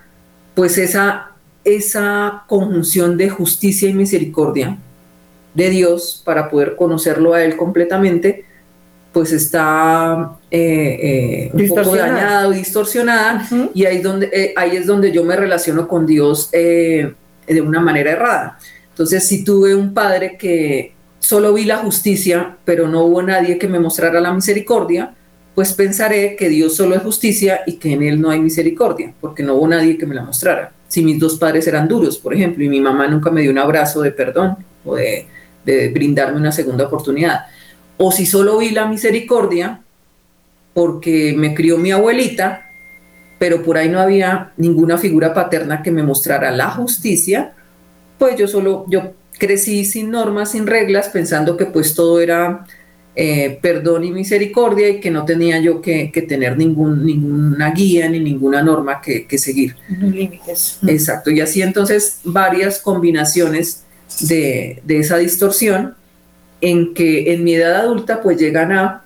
[0.59, 1.31] pues esa,
[1.63, 4.77] esa conjunción de justicia y misericordia
[5.53, 8.43] de Dios para poder conocerlo a Él completamente,
[9.13, 13.47] pues está eh, eh, un poco dañada o distorsionada.
[13.73, 17.15] Y ahí es, donde, eh, ahí es donde yo me relaciono con Dios de
[17.65, 18.59] una manera errada.
[18.89, 23.69] Entonces, si tuve un padre que solo vi la justicia, pero no hubo nadie que
[23.69, 25.15] me mostrara la misericordia,
[25.59, 29.43] pues pensaré que Dios solo es justicia y que en Él no hay misericordia, porque
[29.43, 30.71] no hubo nadie que me la mostrara.
[30.87, 33.57] Si mis dos padres eran duros, por ejemplo, y mi mamá nunca me dio un
[33.57, 35.27] abrazo de perdón o de,
[35.65, 37.41] brindarme una segunda oportunidad.
[37.97, 39.81] O si solo vi la misericordia
[40.73, 42.65] porque me crió mi abuelita,
[43.37, 47.51] pero por ahí no había ninguna figura paterna que me mostrara la justicia,
[48.17, 52.65] pues yo solo, yo crecí sin normas, sin reglas, pensando que pues todo era
[53.21, 58.21] eh, perdón y misericordia y que no tenía yo que, tener ningún, ninguna guía ni
[58.21, 59.75] ninguna norma que, seguir.
[59.89, 60.79] Límites.
[60.87, 63.83] Exacto, y así entonces varias combinaciones
[64.21, 65.95] de, esa distorsión
[66.61, 69.03] en que en mi edad adulta pues llegan a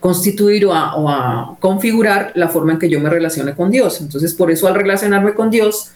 [0.00, 4.00] constituir o a, configurar la forma en que yo me relacione con Dios.
[4.00, 5.90] Entonces, por eso al relacionarme con Dios,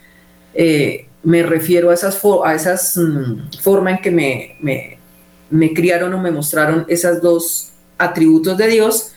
[0.52, 4.99] eh, me refiero a esas, a esas mm, forma en que me, me
[5.74, 9.12] criaron o me mostraron esos dos atributos de Dios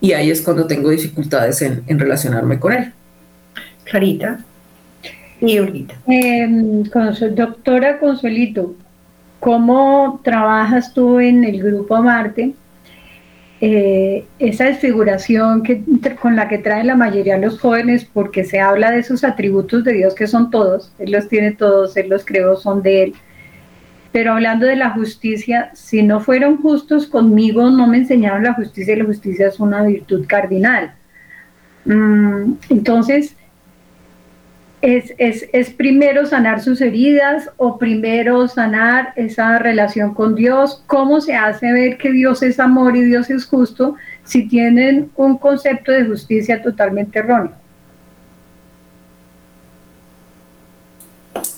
[0.00, 2.92] y ahí es cuando tengo dificultades en, relacionarme con Él.
[3.84, 4.44] Clarita
[5.40, 5.94] y Olita.
[6.06, 6.46] Eh,
[7.32, 8.74] doctora Consuelito,
[9.40, 12.54] ¿cómo trabajas tú en el grupo Marte?
[13.60, 15.82] Eh, esa desfiguración que,
[16.20, 19.84] con la que traen la mayoría de los jóvenes, porque se habla de esos atributos
[19.84, 23.14] de Dios que son todos, Él los tiene todos, Él los creó, son de Él
[24.14, 28.94] pero hablando de la justicia, si no fueron justos conmigo, no me enseñaron la justicia
[28.94, 30.94] y la justicia es una virtud cardinal.
[31.84, 33.34] Mm, entonces,
[34.82, 40.84] es, es, primero sanar sus heridas o primero sanar esa relación con Dios?
[40.86, 45.38] ¿Cómo se hace ver que Dios es amor y Dios es justo si tienen un
[45.38, 47.54] concepto de justicia totalmente erróneo?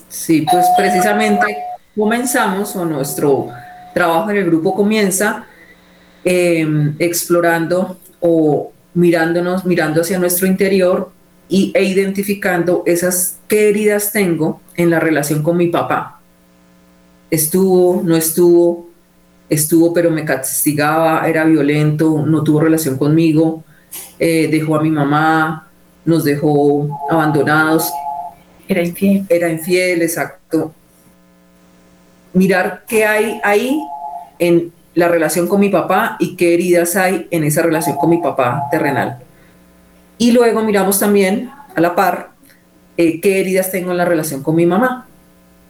[0.09, 1.55] Sí, pues precisamente
[1.97, 3.49] comenzamos o nuestro
[3.95, 5.47] trabajo en el grupo comienza
[6.25, 11.11] em, explorando o mirándonos, mirando hacia nuestro interior
[11.49, 16.21] y, e identificando esas qué heridas tengo en la relación con mi papá.
[17.31, 18.91] Estuvo, no estuvo,
[19.49, 23.65] estuvo pero me castigaba, era violento, no tuvo relación conmigo,
[24.19, 25.69] eh, dejó a mi mamá,
[26.05, 27.91] nos dejó abandonados.
[28.69, 29.25] Era infiel.
[29.29, 30.75] Era infiel, exacto
[32.37, 33.81] mirar qué hay ahí
[34.39, 38.19] en la relación con mi papá y qué heridas hay en esa relación con mi
[38.19, 39.19] papá terrenal.
[40.19, 42.33] Y luego miramos también a la par
[42.99, 45.07] eh, qué heridas tengo en la relación con mi mamá.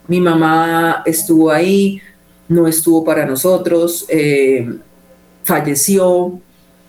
[0.09, 2.01] Mi mamá estuvo ahí,
[2.49, 4.69] no estuvo para nosotros, eh,
[5.45, 6.41] falleció,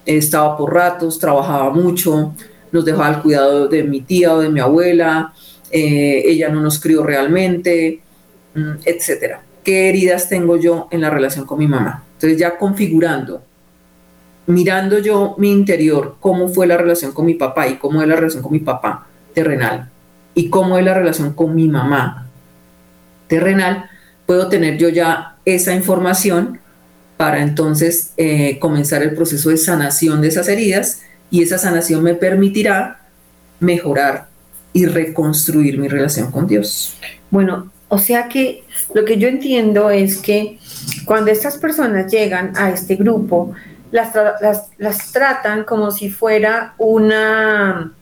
[0.08, 2.34] estaba por ratos, trabajaba mucho,
[2.72, 5.34] nos dejaba al cuidado de mi tía o de mi abuela,
[5.70, 8.02] eh, ella no nos crió realmente,
[8.56, 12.02] mm, etcétera qué heridas tengo yo en la relación con mi mamá.
[12.14, 13.44] Entonces ya configurando,
[14.46, 18.16] mirando yo mi interior, cómo fue la relación con mi papá y cómo es la
[18.16, 19.90] relación con mi papá terrenal
[20.34, 22.28] y cómo es la relación con mi mamá
[23.28, 23.90] terrenal,
[24.26, 26.62] puedo tener yo ya esa información
[27.18, 32.14] para entonces eh, comenzar el proceso de sanación de esas heridas y esa sanación me
[32.14, 33.02] permitirá
[33.60, 34.30] mejorar
[34.72, 36.96] y reconstruir mi relación con Dios.
[37.30, 40.60] Bueno, o sea que lo que yo entiendo es que
[41.06, 43.54] cuando estas personas llegan a este grupo,
[43.92, 44.14] las,
[44.78, 47.94] las, tratan como si fuera una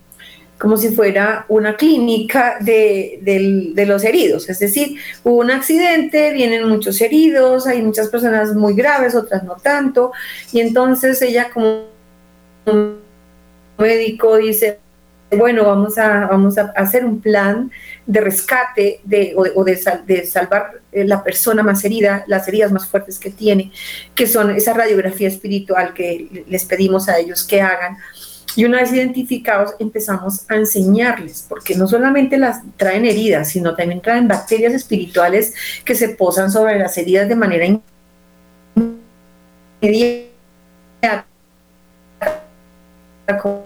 [0.57, 4.49] como si fuera una clínica de, de, los heridos.
[4.49, 9.57] Es decir, hubo un accidente, vienen muchos heridos, hay muchas personas muy graves, otras no
[9.57, 10.13] tanto,
[10.53, 11.83] y entonces ella como
[13.77, 14.79] médico dice,
[15.31, 17.69] bueno, vamos a, vamos a hacer un plan
[18.07, 22.87] de rescate de, o, de, de, salvar eh, la persona más herida, las heridas más
[22.87, 23.71] fuertes que tiene,
[24.13, 27.97] que son esa radiografía espiritual que les pedimos a ellos que hagan.
[28.55, 34.01] Y una vez identificados, empezamos a enseñarles, porque no solamente las traen heridas, sino también
[34.01, 35.53] traen bacterias espirituales
[35.83, 37.65] que se posan sobre las heridas de manera
[39.81, 41.25] inmediata
[43.41, 43.65] como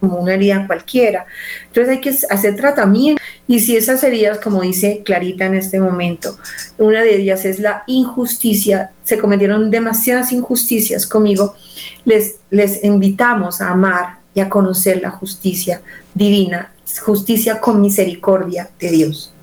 [0.00, 1.26] una herida cualquiera.
[1.66, 3.19] Entonces hay que hacer tratamiento
[3.50, 6.38] y si esas heridas, como dice Clarita en este momento,
[6.78, 11.56] una de ellas es la injusticia, se cometieron demasiadas injusticias conmigo,
[12.04, 15.82] les, les invitamos a amar y a conocer la justicia
[16.14, 16.72] divina,
[17.04, 19.34] justicia con misericordia de Dios.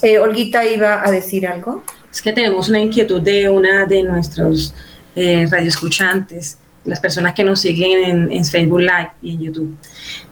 [0.00, 1.84] Eh, Olguita iba a decir algo.
[2.10, 4.72] Es que tenemos una inquietud de una de nuestros
[5.14, 6.56] eh, radioescuchantes
[6.86, 9.76] las personas que nos siguen en, Facebook Live y en YouTube.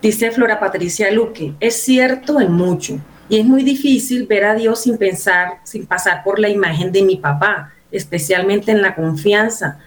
[0.01, 2.99] Dice Flora Patricia Luque, es cierto en mucho
[3.29, 7.03] y es muy difícil ver a Dios sin pensar, sin pasar por la imagen de
[7.03, 9.79] mi papá, especialmente en la confianza.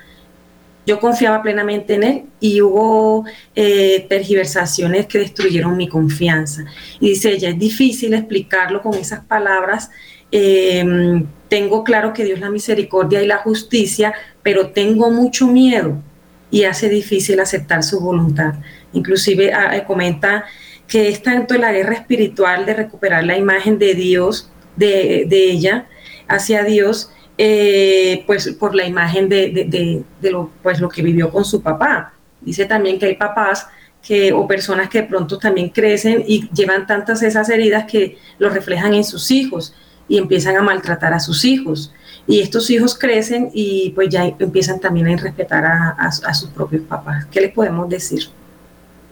[0.85, 3.25] Yo confiaba plenamente en él y hubo
[3.55, 6.65] eh, tergiversaciones que destruyeron mi confianza.
[6.99, 9.89] Y dice ella, es difícil explicarlo con esas palabras.
[10.31, 16.01] Eh, tengo claro que Dios la misericordia y la justicia, pero tengo mucho miedo
[16.49, 18.53] y hace difícil aceptar su voluntad.
[18.93, 20.45] Inclusive ah, eh, comenta
[20.91, 25.87] que es tanto la guerra espiritual de recuperar la imagen de Dios, de, ella,
[26.27, 31.61] hacia Dios, eh, pues por la imagen de, lo, pues, lo que vivió con su
[31.61, 32.11] papá.
[32.41, 33.67] Dice también que hay papás
[34.05, 38.49] que, o personas que de pronto también crecen y llevan tantas esas heridas que lo
[38.49, 39.73] reflejan en sus hijos
[40.09, 41.93] y empiezan a maltratar a sus hijos.
[42.27, 47.27] Y estos hijos crecen y pues ya empiezan también a respetar a, sus propios papás.
[47.31, 48.25] ¿Qué le podemos decir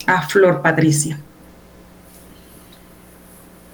[0.05, 1.17] a Flor Patricia?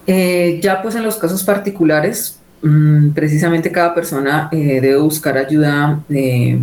[0.08, 6.00] Eh, ya pues en los casos particulares, mm, precisamente cada persona eh, debe buscar ayuda,
[6.10, 6.60] eh,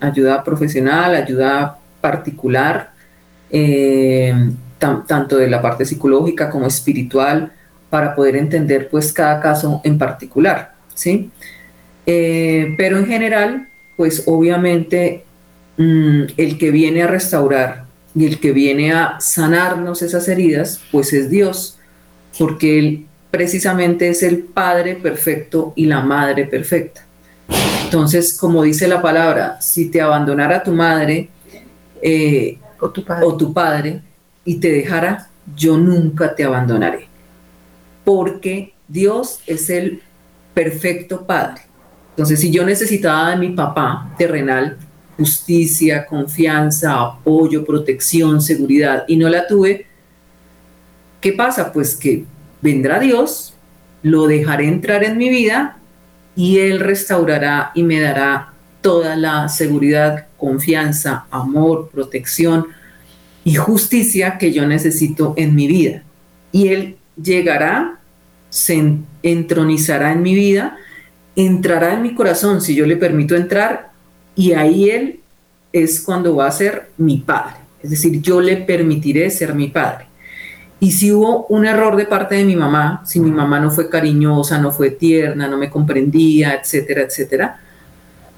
[0.00, 2.90] ayuda profesional, ayuda particular,
[4.78, 7.52] tanto de la parte psicológica como espiritual,
[7.90, 11.30] para poder entender pues cada caso en particular, ¿sí?
[12.04, 15.24] pero en general, pues obviamente
[15.76, 17.84] mm, el que viene a restaurar
[18.14, 21.78] y el que viene a sanarnos esas heridas, pues es Dios
[22.38, 27.04] porque Él precisamente es el Padre perfecto y la Madre perfecta.
[27.84, 31.28] Entonces, como dice la palabra, si te abandonara tu madre
[32.00, 33.26] eh, o, tu padre.
[33.26, 34.00] o tu padre
[34.44, 37.06] y te dejara, yo nunca te abandonaré.
[38.04, 40.02] Porque Dios es el
[40.54, 41.62] perfecto Padre.
[42.10, 44.78] Entonces, si yo necesitaba de mi papá terrenal
[45.16, 49.86] justicia, confianza, apoyo, protección, seguridad, y no la tuve,
[51.22, 51.72] ¿Qué pasa?
[51.72, 52.24] Pues que
[52.60, 53.54] vendrá Dios,
[54.02, 55.78] lo dejaré entrar en mi vida
[56.34, 62.66] y Él restaurará y me dará toda la seguridad, confianza, amor, protección
[63.44, 66.02] y justicia que yo necesito en mi vida.
[66.50, 68.00] Y Él llegará,
[68.50, 70.76] se entronizará en mi vida,
[71.36, 73.92] entrará en mi corazón si yo le permito entrar
[74.34, 75.20] y ahí Él
[75.72, 77.54] es cuando va a ser mi Padre.
[77.80, 80.11] Es decir, yo le permitiré ser mi Padre.
[80.82, 83.88] Y si hubo un error de parte de mi mamá, si mi mamá no fue
[83.88, 87.60] cariñosa, no fue tierna, no me comprendía, etcétera, etcétera,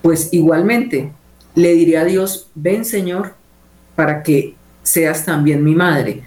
[0.03, 1.11] pues igualmente
[1.55, 3.33] le diría a Dios, ven Señor,
[3.97, 6.21] para que seas también mi madre.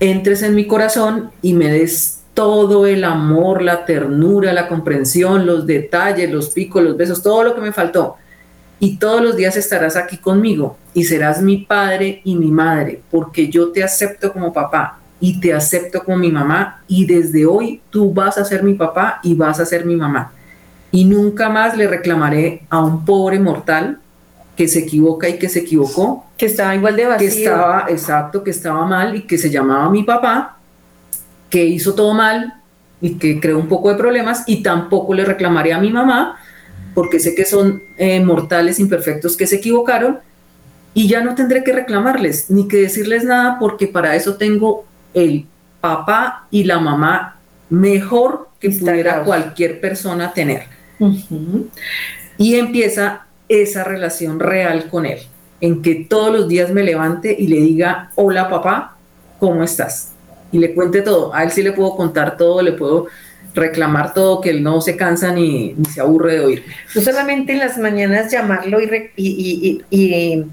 [0.00, 5.66] Entres en mi corazón y me des todo el amor, la ternura, la comprensión, los
[5.66, 8.16] detalles, los picos, los besos, todo lo que me faltó.
[8.80, 13.48] Y todos los días estarás aquí conmigo y serás mi padre y mi madre, porque
[13.48, 18.12] yo te acepto como papá y te acepto como mi mamá y desde hoy tú
[18.12, 20.32] vas a ser mi papá y vas a ser mi mamá.
[20.90, 23.98] Y nunca más le reclamaré a un pobre mortal
[24.56, 26.26] que se equivoca y que se equivocó.
[26.36, 27.28] Que estaba igual de vacío.
[27.28, 30.58] Que estaba, exacto, que estaba mal y que se llamaba mi papá,
[31.50, 32.60] que hizo todo mal
[33.00, 36.36] y que creó un poco de problemas y tampoco le reclamaré a mi mamá
[36.94, 40.20] porque sé que son eh, mortales imperfectos que se equivocaron
[40.94, 44.84] y ya no tendré que reclamarles ni que decirles nada porque para eso tengo
[45.14, 45.46] el
[45.80, 47.36] papá y la mamá
[47.70, 50.64] mejor que pudiera cualquier persona tener.
[52.36, 55.18] Y empieza esa relación real con él,
[55.60, 58.96] en que todos los días me levante y le diga, hola papá,
[59.38, 60.12] ¿cómo estás?
[60.52, 61.34] Y le cuente todo.
[61.34, 63.06] A él sí le puedo contar todo, le puedo
[63.54, 66.64] reclamar todo, que él no se cansa ni, se aburre de oír.
[66.94, 70.46] No solamente en las mañanas llamarlo y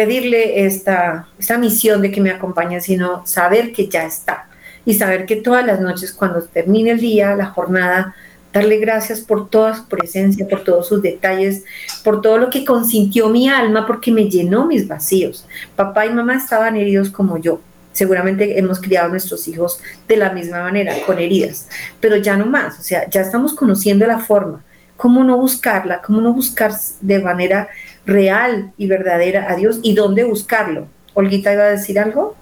[0.00, 4.48] pedirle esta, esta misión de que me acompañe, sino saber que ya está.
[4.86, 8.14] Y saber que todas las noches, cuando termine el día, la jornada,
[8.50, 11.64] darle gracias por toda su presencia, por todos sus detalles,
[12.02, 15.46] por todo lo que consintió mi alma, porque me llenó mis vacíos.
[15.76, 17.60] Papá y mamá estaban heridos como yo.
[17.92, 21.68] Seguramente hemos criado nuestros hijos de la misma manera, con heridas,
[22.00, 24.64] pero ya no más, o sea, ya estamos conociendo la forma,
[24.96, 26.72] cómo no buscarla, cómo no buscar
[27.02, 27.68] de manera
[28.06, 30.86] real y verdadera a Dios y dónde buscarlo.
[31.14, 32.36] Olguita iba a decir algo.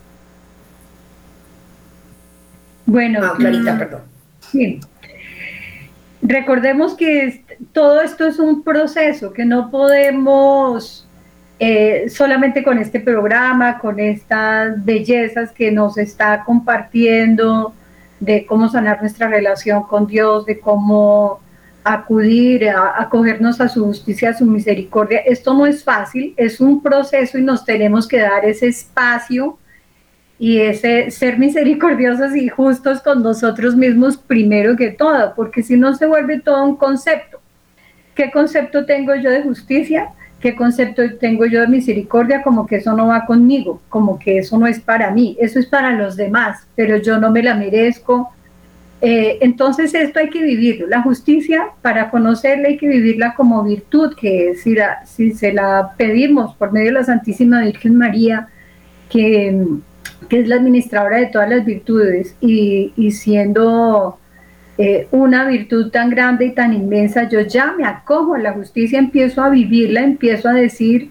[2.87, 4.01] Bueno, ah, Clarita, mm, perdón.
[4.51, 4.81] Sí.
[6.23, 11.07] Recordemos que todo esto es un proceso, que no podemos
[11.61, 17.75] eh, solamente con este programa, con estas bellezas que nos está compartiendo
[18.21, 21.41] de cómo sanar nuestra relación con Dios, de cómo
[21.95, 25.21] acudir, a acogernos a su justicia, a su misericordia.
[25.21, 29.59] Esto no es fácil, es un proceso y nos tenemos que dar ese espacio
[30.39, 35.95] y ese ser misericordiosos y justos con nosotros mismos primero que todo, porque si no
[35.95, 37.41] se vuelve todo un concepto.
[38.15, 40.11] ¿Qué concepto tengo yo de justicia?
[40.41, 42.43] ¿Qué concepto tengo yo de misericordia?
[42.43, 45.67] Como que eso no va conmigo, como que eso no es para mí, eso es
[45.67, 48.33] para los demás, pero yo no me la merezco,
[49.01, 50.87] eh, entonces esto hay que vivirlo.
[50.89, 56.55] La justicia, para conocerla hay que vivirla como virtud, que si, si se la pedimos
[56.57, 58.49] por medio de la Santísima Virgen María,
[59.09, 59.65] que,
[60.31, 64.19] es la administradora de todas las virtudes, y, siendo
[64.79, 68.99] eh, una virtud tan grande y tan inmensa, yo ya me acojo a la justicia,
[68.99, 71.11] empiezo a vivirla, empiezo a decir,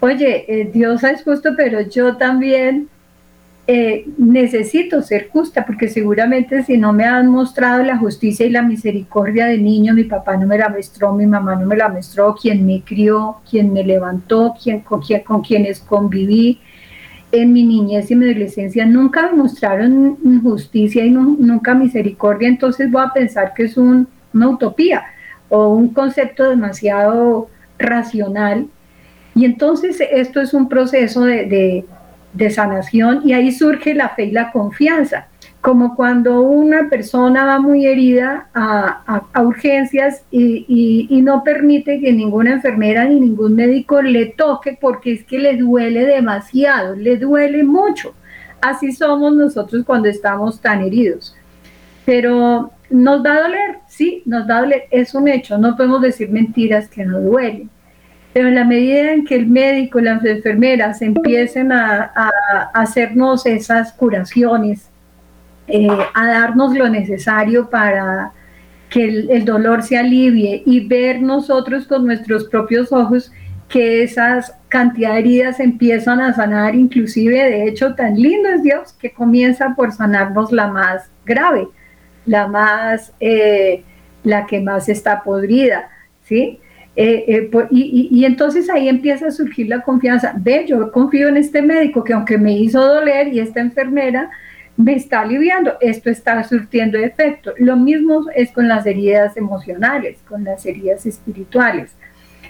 [0.00, 2.88] oye, eh, Dios es justo, pero yo también
[3.66, 8.60] eh, necesito ser justa, porque seguramente si no me han mostrado la justicia y la
[8.60, 12.34] misericordia de niño, mi papá no me la mostró, mi mamá no me la mostró,
[12.34, 16.60] quien me crió, quien me levantó, quien, con, con quienes conviví
[17.32, 23.02] en mi niñez y mi adolescencia, nunca me mostraron justicia y nunca misericordia, entonces voy
[23.02, 24.06] a pensar que es una
[24.48, 25.04] utopía
[25.48, 27.48] o un concepto demasiado
[27.78, 28.66] racional.
[29.34, 31.84] Y entonces esto es un proceso de
[32.50, 35.28] sanación y ahí surge la fe y la confianza,
[35.60, 42.52] como cuando una persona va muy herida a, urgencias y, y, no permite que ninguna
[42.54, 48.14] enfermera ni ningún médico le toque porque es que le duele demasiado, le duele mucho.
[48.60, 51.36] Así somos nosotros cuando estamos tan heridos.
[52.04, 56.02] Pero nos va a doler, sí, nos va a doler, es un hecho, no podemos
[56.02, 57.70] decir mentiras que no duelen
[58.34, 62.12] pero en la medida en que el médico las enfermeras empiecen a,
[62.74, 64.90] hacernos esas curaciones,
[65.68, 68.32] eh, a darnos lo necesario para
[68.90, 73.30] que el, dolor se alivie y ver nosotros con nuestros propios ojos
[73.68, 78.92] que esas cantidad de heridas empiezan a sanar, inclusive de hecho tan lindo es Dios
[78.94, 81.68] que comienza por sanarnos la más grave,
[82.26, 83.84] la más, eh,
[84.24, 85.88] la que más está podrida,
[86.24, 86.58] ¿sí?
[86.96, 90.34] Eh, eh, y, entonces ahí empieza a surgir la confianza.
[90.38, 94.30] Ve, yo confío en este médico que aunque me hizo doler y esta enfermera
[94.76, 97.52] me está aliviando, esto está surtiendo efecto.
[97.58, 101.92] Lo mismo es con las heridas emocionales, con las heridas espirituales.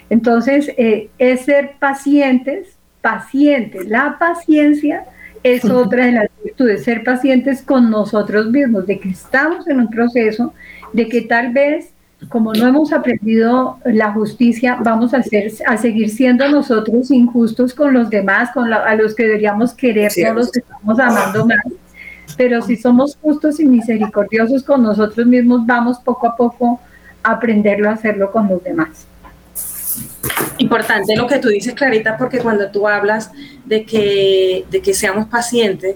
[0.09, 3.87] Entonces, eh, es ser pacientes, pacientes.
[3.87, 5.05] La paciencia
[5.41, 9.89] es otra de las virtudes, ser pacientes con nosotros mismos, de que estamos en un
[9.89, 10.53] proceso,
[10.93, 11.94] de que tal vez
[12.29, 17.93] como no hemos aprendido la justicia, vamos a, ser, a seguir siendo nosotros injustos con
[17.93, 21.59] los demás, con a los que deberíamos querer, todos los que estamos amando más.
[22.37, 26.79] Pero si somos justos y misericordiosos con nosotros mismos, vamos poco a poco
[27.21, 29.07] a aprenderlo a hacerlo con los demás.
[30.57, 33.31] Importante lo que tú dices, Clarita, porque cuando tú hablas
[33.65, 35.95] de que, de que seamos pacientes,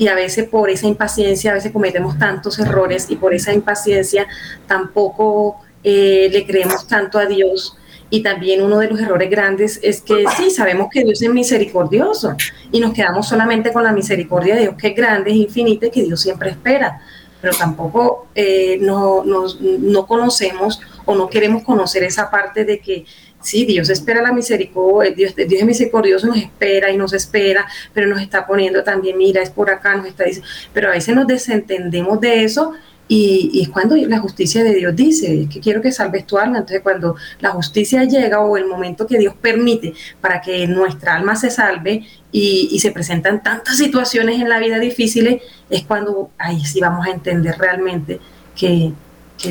[0.00, 4.26] y a veces por esa impaciencia, a veces cometemos tantos errores y por esa impaciencia
[4.66, 7.76] tampoco eh, le creemos tanto a Dios.
[8.08, 12.34] Y también uno de los errores grandes es que sí, sabemos que Dios es misericordioso
[12.72, 15.90] y nos quedamos solamente con la misericordia de Dios, que es grande, es infinita y
[15.90, 17.02] que Dios siempre espera.
[17.42, 23.04] Pero tampoco eh, no, no conocemos o no queremos conocer esa parte de que
[23.40, 28.06] Sí, Dios espera la misericordia, Dios, Dios es misericordioso, nos espera y nos espera, pero
[28.06, 31.26] nos está poniendo también, mira, es por acá, nos está diciendo, pero a veces nos
[31.26, 32.74] desentendemos de eso
[33.12, 36.58] y, es cuando la justicia de Dios dice que quiero que salves tu alma.
[36.58, 41.34] Entonces, cuando la justicia llega o el momento que Dios permite para que nuestra alma
[41.34, 46.78] se salve y, se presentan tantas situaciones en la vida difíciles, es cuando ahí sí
[46.78, 48.20] vamos a entender realmente
[48.54, 48.92] que,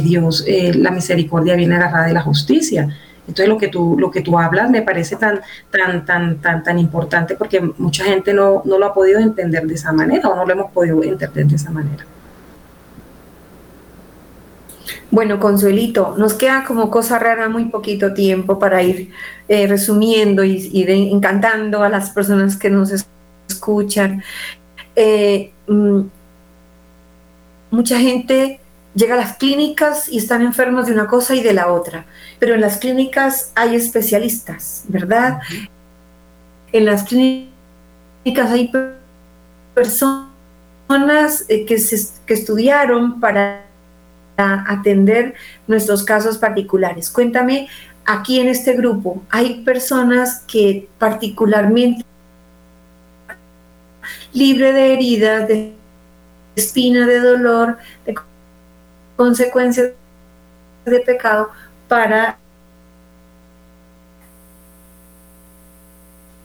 [0.04, 2.88] Dios, eh, la misericordia viene agarrada de la justicia.
[3.30, 6.80] Entonces lo que tú, lo que tú hablas me parece tan, tan, tan, tan, tan
[6.80, 10.45] importante porque mucha gente no, no lo ha podido entender de esa manera o no
[10.45, 12.05] lo hemos podido entender de esa manera.
[15.11, 19.11] Bueno, Consuelito, nos queda como cosa rara muy poquito tiempo para ir
[19.47, 22.91] eh, resumiendo y, encantando a las personas que nos
[23.47, 24.23] escuchan.
[24.95, 26.01] Eh, mm,
[27.69, 28.59] mucha gente
[29.00, 32.06] llega a las clínicas y están enfermos de una cosa y de la otra,
[32.38, 35.39] pero en las clínicas hay especialistas, ¿verdad?
[36.72, 37.50] En las clínicas
[38.52, 38.72] hay
[39.74, 40.26] personas
[41.47, 41.78] eh, que,
[42.26, 43.66] que estudiaron para
[44.38, 45.34] atender
[45.68, 47.10] nuestros casos particulares.
[47.10, 47.68] Cuéntame,
[48.06, 52.06] aquí en este grupo, ¿hay personas que particularmente
[54.34, 55.74] libre de heridas, de
[56.56, 58.14] espina, de dolor, de
[59.20, 59.91] consecuencias
[60.86, 61.49] de pecado
[61.89, 62.38] para...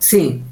[0.00, 0.42] Sí,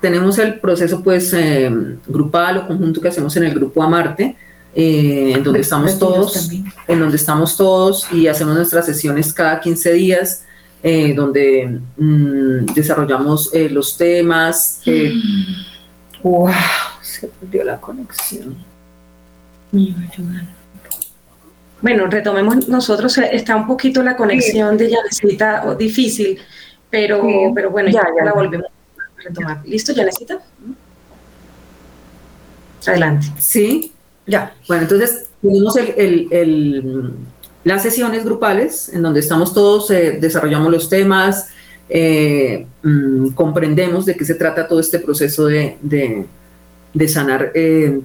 [0.00, 1.70] tenemos el proceso pues eh,
[2.08, 4.36] grupal o conjunto que hacemos en el grupo Amarte,
[4.74, 6.50] eh, en donde estamos todos,
[6.88, 10.44] en donde estamos todos y hacemos nuestras sesiones cada 15 días,
[10.82, 14.82] eh, donde mm, desarrollamos los temas.
[16.24, 16.50] ¡Wow!
[17.00, 18.56] Se perdió la conexión.
[19.70, 19.94] Me
[21.80, 26.38] bueno, retomemos nosotros, eh, está un poquito la conexión de Yanecita difícil,
[26.90, 27.22] pero,
[27.54, 29.60] pero bueno, ya, la volvemos a retomar.
[29.64, 30.38] ¿Listo, Yanecita?
[32.86, 33.26] Adelante.
[33.38, 33.92] Sí,
[34.26, 34.54] ya.
[34.66, 35.74] Bueno, entonces tenemos
[37.64, 41.48] las sesiones grupales en donde estamos todos, eh, desarrollamos los temas,
[41.88, 45.76] eh, mm, comprendemos de qué se trata todo este proceso de,
[47.08, 48.00] sanar eh,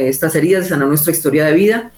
[0.00, 1.92] estas heridas, de sanar nuestra historia de vida.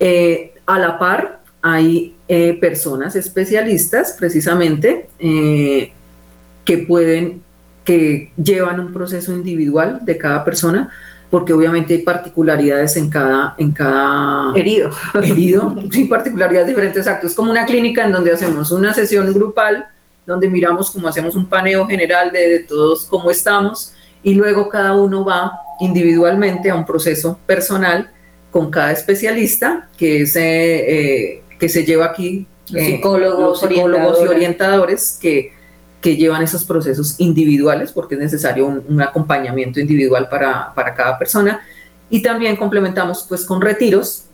[0.00, 2.14] A la par, hay
[2.60, 7.42] personas especialistas precisamente que pueden,
[7.84, 10.90] que llevan un proceso individual de cada persona
[11.30, 14.90] porque obviamente hay particularidades en cada, en cada herido.
[15.14, 17.28] herido, sí, particularidades diferentes, exacto.
[17.28, 19.86] Es como una clínica en donde hacemos una sesión grupal,
[20.26, 23.94] donde miramos cómo hacemos un paneo general de, todos cómo estamos,
[24.24, 28.10] y luego cada uno va individualmente a un proceso personal
[28.50, 34.26] con cada especialista que se, eh, que se lleva aquí, los eh, psicólogos, psicólogos y
[34.26, 35.52] orientadores que
[36.00, 41.60] que llevan esos procesos individuales, porque es necesario un, acompañamiento individual para, para, cada persona.
[42.08, 44.24] Y también complementamos pues con retiros,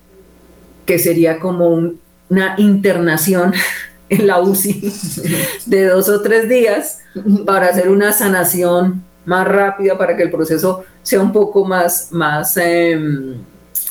[0.85, 1.93] que sería como
[2.29, 3.53] una internación
[4.09, 4.93] en la UCI
[5.67, 7.01] de dos o tres días
[7.45, 12.57] para hacer una sanación más rápida, para que el proceso sea un poco más, más
[12.59, 13.35] em,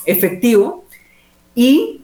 [0.06, 0.86] efectivo.
[1.54, 2.02] Y,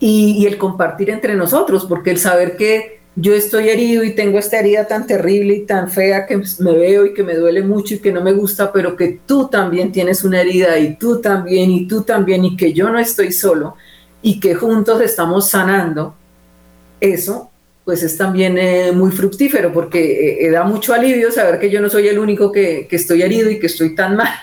[0.00, 4.58] y, el compartir entre nosotros, porque el saber que yo estoy herido y tengo esta
[4.58, 7.98] herida tan terrible y tan fea que me veo y que me duele mucho y
[7.98, 11.88] que no me gusta, pero que tú también tienes una herida y tú también y
[11.88, 13.76] tú también y que yo no estoy solo
[14.20, 16.14] y que juntos estamos sanando,
[17.00, 17.50] eso
[17.86, 21.88] pues es también eh, muy fructífero porque eh, da mucho alivio saber que yo no
[21.88, 24.34] soy el único que, que estoy herido y que estoy tan mal.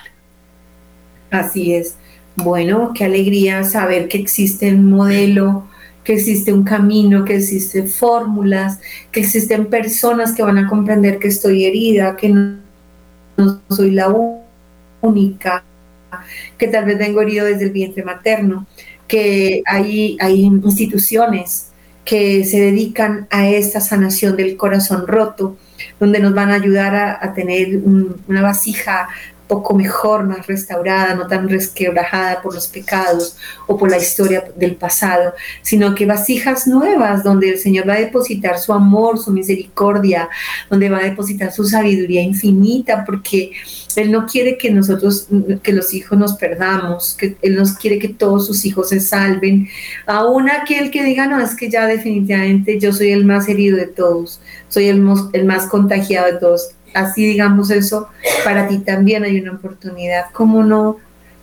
[1.30, 1.98] Así es.
[2.36, 5.68] Bueno, qué alegría saber que existe un modelo
[6.04, 8.80] que existe un camino, que existen fórmulas,
[9.12, 14.14] que existen personas que van a comprender que estoy herida, que no, soy la
[15.02, 15.64] única,
[16.58, 18.68] que tal vez vengo herido desde el vientre materno,
[19.08, 21.68] que hay, hay instituciones
[22.04, 25.58] que se dedican a esta sanación del corazón roto,
[26.00, 27.82] donde nos van a ayudar a, tener
[28.28, 29.08] una vasija
[29.48, 33.36] poco mejor, más restaurada, no tan resquebrajada por los pecados
[33.68, 38.00] o por la historia del pasado, sino que vasijas nuevas donde el Señor va a
[38.00, 40.30] depositar su amor, su misericordia,
[40.70, 43.52] donde va a depositar su sabiduría infinita, porque
[43.96, 45.28] Él no quiere que nosotros,
[45.62, 49.68] que los hijos nos perdamos, que Él nos quiere que todos sus hijos se salven.
[50.06, 53.88] Aún aquel que diga, no, es que ya definitivamente yo soy el más herido de
[53.88, 54.40] todos,
[54.70, 58.10] soy el, el más contagiado de todos así digamos eso,
[58.44, 60.26] para ti también hay una oportunidad.
[60.32, 60.98] ¿Cómo no,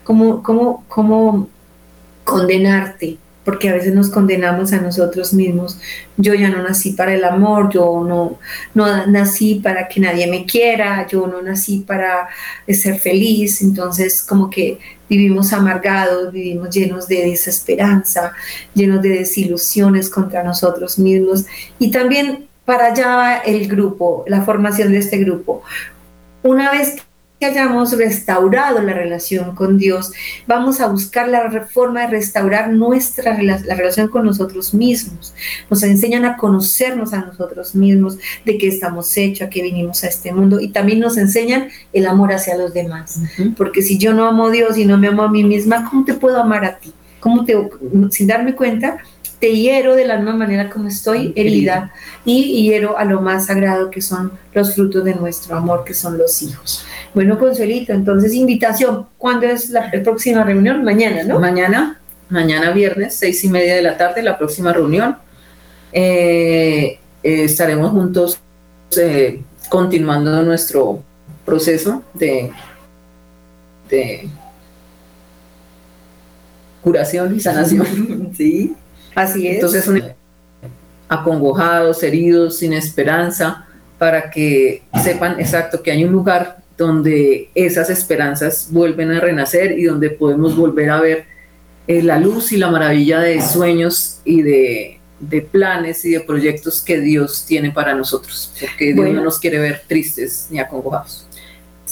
[0.04, 1.48] cómo, cómo, cómo
[2.24, 3.18] condenarte?
[3.44, 5.80] Porque a veces nos condenamos a nosotros mismos.
[6.16, 8.38] Yo ya no nací para el amor, yo no,
[8.74, 12.28] no nací para que nadie me quiera, yo no nací para
[12.68, 13.62] ser feliz.
[13.62, 14.78] Entonces, como que
[15.08, 18.32] vivimos amargados, vivimos llenos de desesperanza,
[18.74, 21.46] llenos de desilusiones contra nosotros mismos.
[21.78, 25.64] Y también para allá va el grupo, la formación de este grupo.
[26.44, 26.98] Una vez
[27.40, 30.12] que hayamos restaurado la relación con Dios,
[30.46, 35.34] vamos a buscar la forma de restaurar nuestra la relación con nosotros mismos.
[35.68, 40.06] Nos enseñan a conocernos a nosotros mismos, de qué estamos hechos, a qué vinimos a
[40.06, 43.18] este mundo y también nos enseñan el amor hacia los demás.
[43.56, 46.04] Porque si yo no amo a Dios y no me amo a mí misma, ¿cómo
[46.04, 46.92] te puedo amar a ti?
[47.18, 47.56] ¿Cómo te,
[48.10, 48.98] sin darme cuenta,
[49.40, 51.92] te hiero de la misma manera como estoy herida
[52.24, 56.18] y hiero a lo más sagrado que son los frutos de nuestro amor, que son
[56.18, 56.84] los hijos.
[57.14, 60.84] Bueno, Consuelito, entonces invitación, ¿cuándo es la próxima reunión?
[60.84, 61.40] Mañana, ¿no?
[61.40, 65.16] Mañana, mañana viernes, seis y media de la tarde, la próxima reunión.
[65.92, 68.38] Eh, eh, estaremos juntos
[68.96, 71.02] eh, continuando nuestro
[71.46, 72.52] proceso de,
[73.88, 74.28] de
[76.82, 78.76] curación y sanación, ¿sí?
[79.14, 79.56] Así es.
[79.56, 79.88] Entonces,
[81.08, 83.66] acongojados, heridos, sin esperanza,
[83.98, 89.84] para que sepan exacto que hay un lugar donde esas esperanzas vuelven a renacer y
[89.84, 91.26] donde podemos volver a ver
[91.86, 95.00] eh, la luz y la maravilla de sueños y de,
[95.50, 99.82] planes y de proyectos que Dios tiene para nosotros, porque Dios no nos quiere ver
[99.86, 101.26] tristes ni acongojados.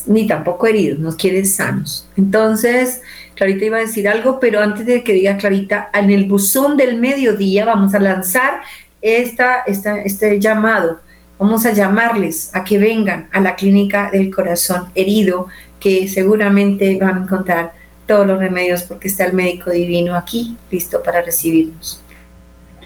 [0.06, 2.08] Ni tampoco heridos, nos quiere sanos.
[2.16, 3.02] Entonces,
[3.38, 6.98] Clarita iba a decir algo, pero antes de que diga Clarita, en el buzón del
[6.98, 8.62] mediodía vamos a lanzar
[9.00, 10.98] esta, esta, este llamado.
[11.38, 15.46] Vamos a llamarles a que vengan a la clínica del corazón herido,
[15.78, 17.72] que seguramente van a encontrar
[18.08, 22.02] todos los remedios porque está el médico divino aquí, listo para recibirnos.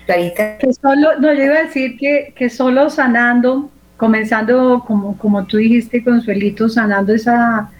[0.05, 0.59] Clarita.
[0.59, 5.57] Que solo, no, yo iba a decir que, que solo sanando, comenzando como, como tú
[5.57, 7.71] dijiste, Consuelito, sanando esa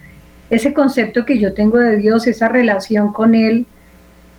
[0.55, 3.65] ese concepto que yo tengo de Dios, esa relación con Él,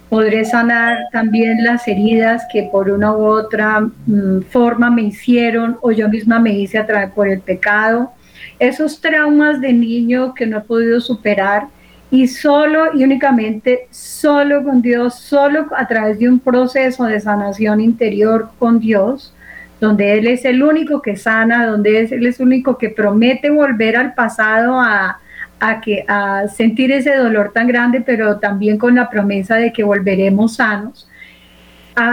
[0.09, 5.91] podré sanar también las heridas que por una u otra mm, forma me hicieron o
[5.91, 8.12] yo misma me hice a través por el pecado.
[8.59, 11.67] Esos traumas de niño que no he podido superar
[12.11, 17.81] y solo y únicamente solo con Dios, solo a través de un proceso de sanación
[17.81, 19.35] interior con Dios,
[19.81, 23.97] donde Él es el único que sana, donde Él es el único que promete volver
[23.97, 25.19] al pasado a,
[25.65, 29.83] a, que, a sentir ese dolor tan grande, pero también con la promesa de que
[29.83, 31.09] volveremos sanos.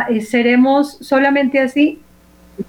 [0.09, 1.99] Eh, seremos solamente así,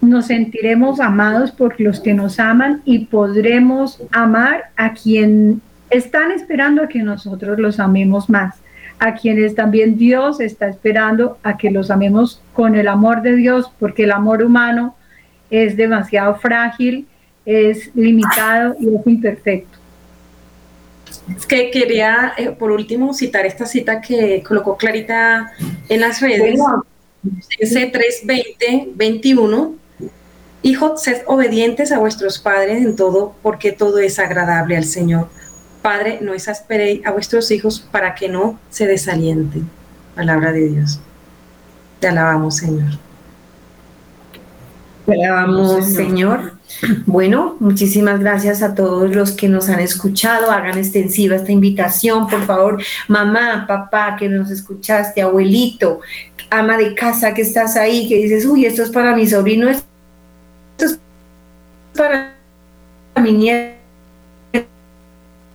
[0.01, 5.61] nos sentiremos amados por los que nos aman y podremos amar a quien
[5.91, 8.57] están esperando a que nosotros los amemos más,
[8.99, 13.71] a quienes también Dios está esperando a que los amemos con el amor de Dios,
[13.79, 14.97] porque el amor humano
[15.49, 17.07] es demasiado frágil,
[17.47, 19.72] es limitado y es imperfecto.
[21.37, 25.53] Es que quería, eh, por último, citar esta cita que colocó Clarita
[25.89, 26.59] en las redes.
[27.59, 29.75] Ese 320, 21.
[30.63, 35.29] Hijos, sed obedientes a vuestros padres en todo, porque todo es agradable al Señor.
[35.83, 39.69] Padre, no exasperéis a vuestros hijos para que no se desalienten.
[40.15, 41.01] Palabra de Dios.
[41.99, 42.93] Te alabamos, Señor.
[45.07, 46.53] Te alabamos, Señor.
[47.07, 50.51] Bueno, muchísimas gracias a todos los que nos han escuchado.
[50.51, 52.83] Hagan extensiva esta invitación, por favor.
[53.09, 56.01] Mamá, papá, que nos escuchaste, abuelito,
[56.51, 59.85] ama de casa que estás ahí, que dices, uy, esto es para mi sobrino, esto
[60.79, 60.99] es
[61.97, 62.35] para
[63.21, 63.83] mi nieto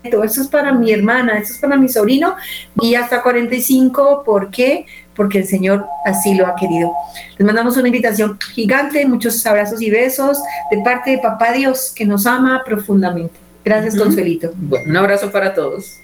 [0.04, 2.36] esto es para mi hermana, esto es para mi sobrino,
[2.82, 4.86] y hasta 45, ¿por qué?
[5.18, 6.94] Porque el Señor así lo ha querido.
[7.38, 10.38] Les mandamos una invitación gigante, muchos abrazos y besos
[10.72, 13.34] de parte de Papá Dios, que nos ama profundamente.
[13.66, 14.54] Gracias, Consuelito.
[14.86, 16.00] un abrazo para todos.